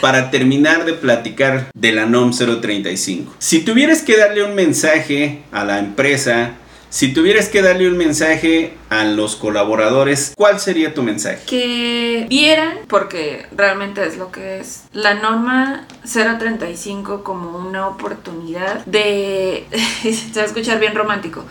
Para 0.00 0.30
terminar 0.30 0.84
de 0.84 0.94
platicar 0.94 1.70
de 1.74 1.92
la 1.92 2.06
NOM 2.06 2.32
035. 2.32 3.34
Si 3.38 3.60
tuvieras 3.60 4.02
que 4.02 4.16
darle 4.16 4.42
un 4.42 4.54
mensaje 4.54 5.42
a 5.52 5.64
la 5.64 5.78
empresa, 5.78 6.52
si 6.92 7.14
tuvieras 7.14 7.48
que 7.48 7.62
darle 7.62 7.88
un 7.88 7.96
mensaje 7.96 8.76
a 8.90 9.04
los 9.04 9.34
colaboradores, 9.34 10.34
¿cuál 10.36 10.60
sería 10.60 10.92
tu 10.92 11.02
mensaje? 11.02 11.40
Que 11.46 12.26
vieran, 12.28 12.80
porque 12.86 13.46
realmente 13.56 14.06
es 14.06 14.18
lo 14.18 14.30
que 14.30 14.60
es, 14.60 14.84
la 14.92 15.14
norma 15.14 15.86
035 16.04 17.24
como 17.24 17.56
una 17.56 17.88
oportunidad 17.88 18.84
de, 18.84 19.66
se 20.02 20.34
va 20.36 20.42
a 20.42 20.44
escuchar 20.44 20.80
bien 20.80 20.94
romántico, 20.94 21.46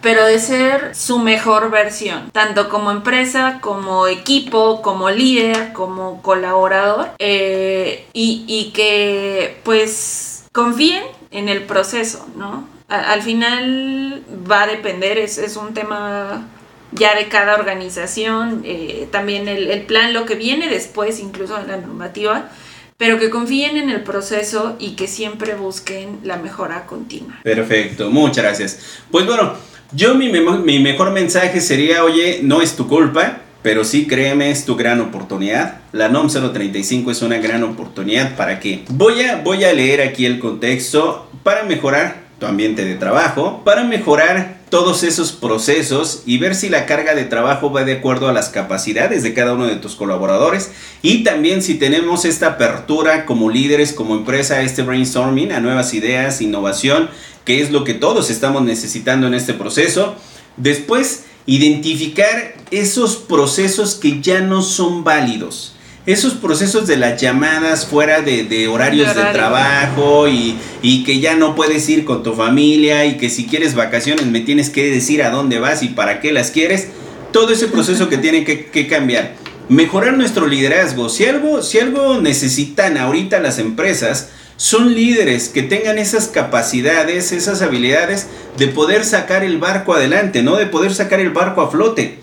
pero 0.00 0.26
de 0.26 0.38
ser 0.38 0.94
su 0.94 1.18
mejor 1.18 1.72
versión, 1.72 2.30
tanto 2.30 2.68
como 2.68 2.92
empresa, 2.92 3.58
como 3.60 4.06
equipo, 4.06 4.80
como 4.80 5.10
líder, 5.10 5.72
como 5.72 6.22
colaborador, 6.22 7.08
eh, 7.18 8.06
y, 8.12 8.44
y 8.46 8.70
que 8.70 9.60
pues 9.64 10.44
confíen 10.52 11.02
en 11.32 11.48
el 11.48 11.64
proceso, 11.64 12.28
¿no? 12.36 12.72
Al 12.88 13.22
final 13.22 14.22
va 14.50 14.62
a 14.62 14.66
depender, 14.66 15.18
es, 15.18 15.38
es, 15.38 15.56
un 15.56 15.74
tema 15.74 16.46
ya 16.92 17.14
de 17.14 17.28
cada 17.28 17.54
organización, 17.54 18.62
eh, 18.64 19.08
también 19.10 19.48
el, 19.48 19.82
plan, 19.82 20.12
lo 20.12 20.26
que 20.26 20.34
viene 20.34 20.68
después, 20.68 21.18
incluso 21.20 21.58
en 21.58 21.68
la 21.68 21.76
normativa, 21.76 22.50
pero 22.96 23.18
que 23.18 23.30
confíen 23.30 23.76
en 23.76 23.90
el 23.90 24.02
proceso 24.02 24.76
y 24.78 24.94
que 24.94 25.08
siempre 25.08 25.54
busquen 25.54 26.20
la 26.22 26.36
mejora 26.36 26.86
continua. 26.86 27.40
Perfecto, 27.42 28.10
muchas 28.10 28.44
gracias. 28.44 29.00
Pues 29.10 29.26
bueno, 29.26 29.54
yo 29.92 30.14
mi, 30.14 30.30
mi 30.30 30.78
mejor 30.78 31.10
mensaje 31.10 31.60
sería, 31.60 32.04
oye, 32.04 32.40
no 32.42 32.62
es 32.62 32.76
tu 32.76 32.86
culpa, 32.86 33.40
pero 33.62 33.82
sí 33.82 34.06
créeme, 34.06 34.50
es 34.50 34.66
tu 34.66 34.76
gran 34.76 35.00
oportunidad. 35.00 35.80
La 35.92 36.08
NOM 36.10 36.28
035 36.28 37.10
es 37.10 37.22
una 37.22 37.38
gran 37.38 37.62
oportunidad 37.62 38.36
para 38.36 38.60
que 38.60 38.84
voy 38.90 39.22
a, 39.22 39.36
voy 39.36 39.64
a 39.64 39.72
leer 39.72 40.02
aquí 40.02 40.26
el 40.26 40.38
contexto 40.38 41.30
para 41.42 41.64
mejorar 41.64 42.23
tu 42.38 42.46
ambiente 42.46 42.84
de 42.84 42.94
trabajo, 42.94 43.62
para 43.64 43.84
mejorar 43.84 44.58
todos 44.70 45.04
esos 45.04 45.32
procesos 45.32 46.24
y 46.26 46.38
ver 46.38 46.54
si 46.56 46.68
la 46.68 46.84
carga 46.84 47.14
de 47.14 47.24
trabajo 47.24 47.70
va 47.70 47.84
de 47.84 47.92
acuerdo 47.92 48.28
a 48.28 48.32
las 48.32 48.48
capacidades 48.48 49.22
de 49.22 49.32
cada 49.32 49.52
uno 49.52 49.66
de 49.66 49.76
tus 49.76 49.94
colaboradores 49.94 50.72
y 51.00 51.22
también 51.22 51.62
si 51.62 51.74
tenemos 51.74 52.24
esta 52.24 52.48
apertura 52.48 53.24
como 53.24 53.50
líderes, 53.50 53.92
como 53.92 54.16
empresa, 54.16 54.62
este 54.62 54.82
brainstorming 54.82 55.52
a 55.52 55.60
nuevas 55.60 55.94
ideas, 55.94 56.40
innovación 56.40 57.08
que 57.44 57.60
es 57.60 57.70
lo 57.70 57.84
que 57.84 57.94
todos 57.94 58.30
estamos 58.30 58.62
necesitando 58.62 59.26
en 59.26 59.34
este 59.34 59.54
proceso. 59.54 60.16
Después, 60.56 61.24
identificar 61.46 62.54
esos 62.70 63.16
procesos 63.16 63.94
que 63.94 64.20
ya 64.20 64.40
no 64.40 64.62
son 64.62 65.04
válidos. 65.04 65.74
Esos 66.06 66.34
procesos 66.34 66.86
de 66.86 66.98
las 66.98 67.18
llamadas 67.18 67.86
fuera 67.86 68.20
de, 68.20 68.68
horarios 68.68 69.14
de, 69.14 69.22
trabajo 69.32 70.28
y, 70.28 71.04
que 71.04 71.18
ya 71.18 71.34
no 71.34 71.54
puedes 71.54 71.88
ir 71.88 72.04
con 72.04 72.22
tu 72.22 72.34
familia 72.34 73.06
y 73.06 73.16
que 73.16 73.30
si 73.30 73.46
quieres 73.46 73.74
vacaciones 73.74 74.26
me 74.26 74.40
tienes 74.40 74.68
que 74.68 74.90
decir 74.90 75.22
a 75.22 75.30
dónde 75.30 75.58
vas 75.58 75.82
y 75.82 75.88
para 75.88 76.20
qué 76.20 76.32
las 76.32 76.50
quieres. 76.50 76.88
Todo 77.32 77.52
ese 77.52 77.68
proceso 77.68 78.10
que 78.10 78.18
tiene 78.24 78.44
que, 78.44 78.66
que 78.66 78.86
cambiar. 78.86 79.34
Mejorar 79.70 80.14
nuestro 80.18 80.46
liderazgo. 80.46 81.08
Si 81.08 81.24
algo, 81.24 81.62
si 81.62 81.78
algo 81.78 82.20
necesitan 82.20 82.98
ahorita 82.98 83.40
las 83.40 83.58
empresas, 83.58 84.28
son 84.56 84.94
líderes 84.94 85.48
que 85.48 85.62
tengan 85.62 85.96
esas 85.96 86.28
capacidades, 86.28 87.32
esas 87.32 87.62
habilidades 87.62 88.26
de 88.58 88.68
poder 88.68 89.06
sacar 89.06 89.42
el 89.42 89.56
barco 89.56 89.94
adelante, 89.94 90.42
¿no? 90.42 90.56
De 90.56 90.66
poder 90.66 90.94
sacar 90.94 91.20
el 91.20 91.30
barco 91.30 91.62
a 91.62 91.70
flote. 91.70 92.18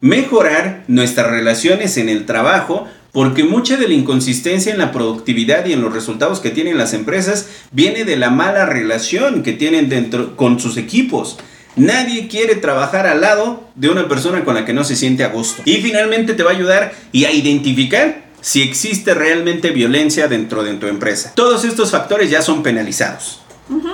Mejorar 0.00 0.84
nuestras 0.88 1.30
relaciones 1.30 1.96
en 1.96 2.08
el 2.08 2.26
trabajo, 2.26 2.86
porque 3.16 3.44
mucha 3.44 3.78
de 3.78 3.88
la 3.88 3.94
inconsistencia 3.94 4.70
en 4.70 4.76
la 4.76 4.92
productividad 4.92 5.64
y 5.64 5.72
en 5.72 5.80
los 5.80 5.94
resultados 5.94 6.40
que 6.40 6.50
tienen 6.50 6.76
las 6.76 6.92
empresas 6.92 7.48
viene 7.70 8.04
de 8.04 8.16
la 8.16 8.28
mala 8.28 8.66
relación 8.66 9.42
que 9.42 9.54
tienen 9.54 9.88
dentro 9.88 10.36
con 10.36 10.60
sus 10.60 10.76
equipos. 10.76 11.38
Nadie 11.76 12.28
quiere 12.28 12.56
trabajar 12.56 13.06
al 13.06 13.22
lado 13.22 13.70
de 13.74 13.88
una 13.88 14.06
persona 14.06 14.44
con 14.44 14.54
la 14.54 14.66
que 14.66 14.74
no 14.74 14.84
se 14.84 14.96
siente 14.96 15.24
a 15.24 15.28
gusto. 15.28 15.62
Y 15.64 15.76
finalmente 15.76 16.34
te 16.34 16.42
va 16.42 16.50
a 16.50 16.54
ayudar 16.54 16.92
y 17.10 17.24
a 17.24 17.32
identificar 17.32 18.26
si 18.42 18.60
existe 18.60 19.14
realmente 19.14 19.70
violencia 19.70 20.28
dentro 20.28 20.62
de 20.62 20.74
tu 20.74 20.86
empresa. 20.86 21.32
Todos 21.34 21.64
estos 21.64 21.92
factores 21.92 22.28
ya 22.28 22.42
son 22.42 22.62
penalizados. 22.62 23.40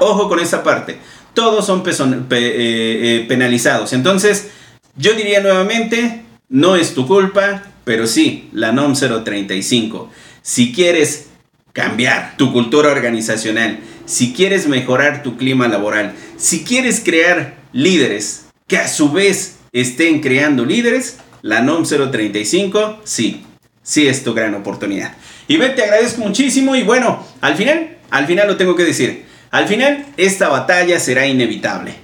Ojo 0.01 0.29
con 0.29 0.41
esa 0.41 0.65
parte. 0.65 0.99
Todos 1.33 1.65
son 1.65 1.85
eh, 1.87 2.25
eh, 2.29 3.25
penalizados. 3.29 3.93
Entonces, 3.93 4.49
yo 4.97 5.15
diría 5.15 5.41
nuevamente, 5.41 6.22
no 6.53 6.77
es 6.77 6.95
tu 6.95 7.09
culpa, 7.09 7.63
pero 7.85 8.07
sí, 8.07 8.49
la 8.53 8.73
NOM 8.73 8.95
035. 8.95 10.11
Si 10.43 10.73
quieres 10.73 11.29
cambiar 11.73 12.37
tu 12.37 12.53
cultura 12.53 12.91
organizacional, 12.93 13.81
si 14.05 14.35
quieres 14.35 14.69
mejorar 14.69 15.23
tu 15.23 15.39
clima 15.39 15.67
laboral, 15.67 16.13
si 16.37 16.63
quieres 16.63 17.01
crear 17.01 17.55
líderes 17.73 18.45
que 18.67 18.77
a 18.77 18.87
su 18.87 19.11
vez 19.11 19.57
estén 19.73 20.21
creando 20.21 20.67
líderes, 20.67 21.17
la 21.41 21.63
NOM 21.63 21.85
035, 21.85 23.01
sí, 23.03 23.45
sí 23.83 24.07
es 24.07 24.23
tu 24.23 24.35
gran 24.35 24.55
oportunidad. 24.55 25.15
Y 25.49 25.57
ve, 25.57 25.71
te 25.71 25.83
agradezco 25.83 26.21
muchísimo 26.21 26.77
y 26.77 26.83
bueno, 26.83 27.27
al 27.41 27.57
final, 27.57 27.97
al 28.11 28.27
final 28.27 28.47
lo 28.47 28.59
tengo 28.59 28.77
que 28.77 28.85
decir, 28.85 29.25
al 29.51 29.67
final 29.67 30.05
esta 30.19 30.51
batalla 30.51 31.01
será 31.01 31.27
inevitable. 31.27 31.95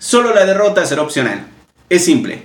Solo 0.00 0.34
la 0.34 0.44
derrota 0.44 0.84
será 0.86 1.02
opcional. 1.02 1.46
Es 1.88 2.04
simple, 2.04 2.42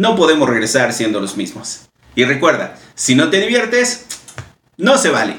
no 0.00 0.16
podemos 0.16 0.48
regresar 0.48 0.94
siendo 0.94 1.20
los 1.20 1.36
mismos. 1.36 1.82
Y 2.14 2.24
recuerda, 2.24 2.78
si 2.94 3.14
no 3.14 3.28
te 3.28 3.38
diviertes, 3.38 4.06
no 4.78 4.96
se 4.96 5.10
vale. 5.10 5.36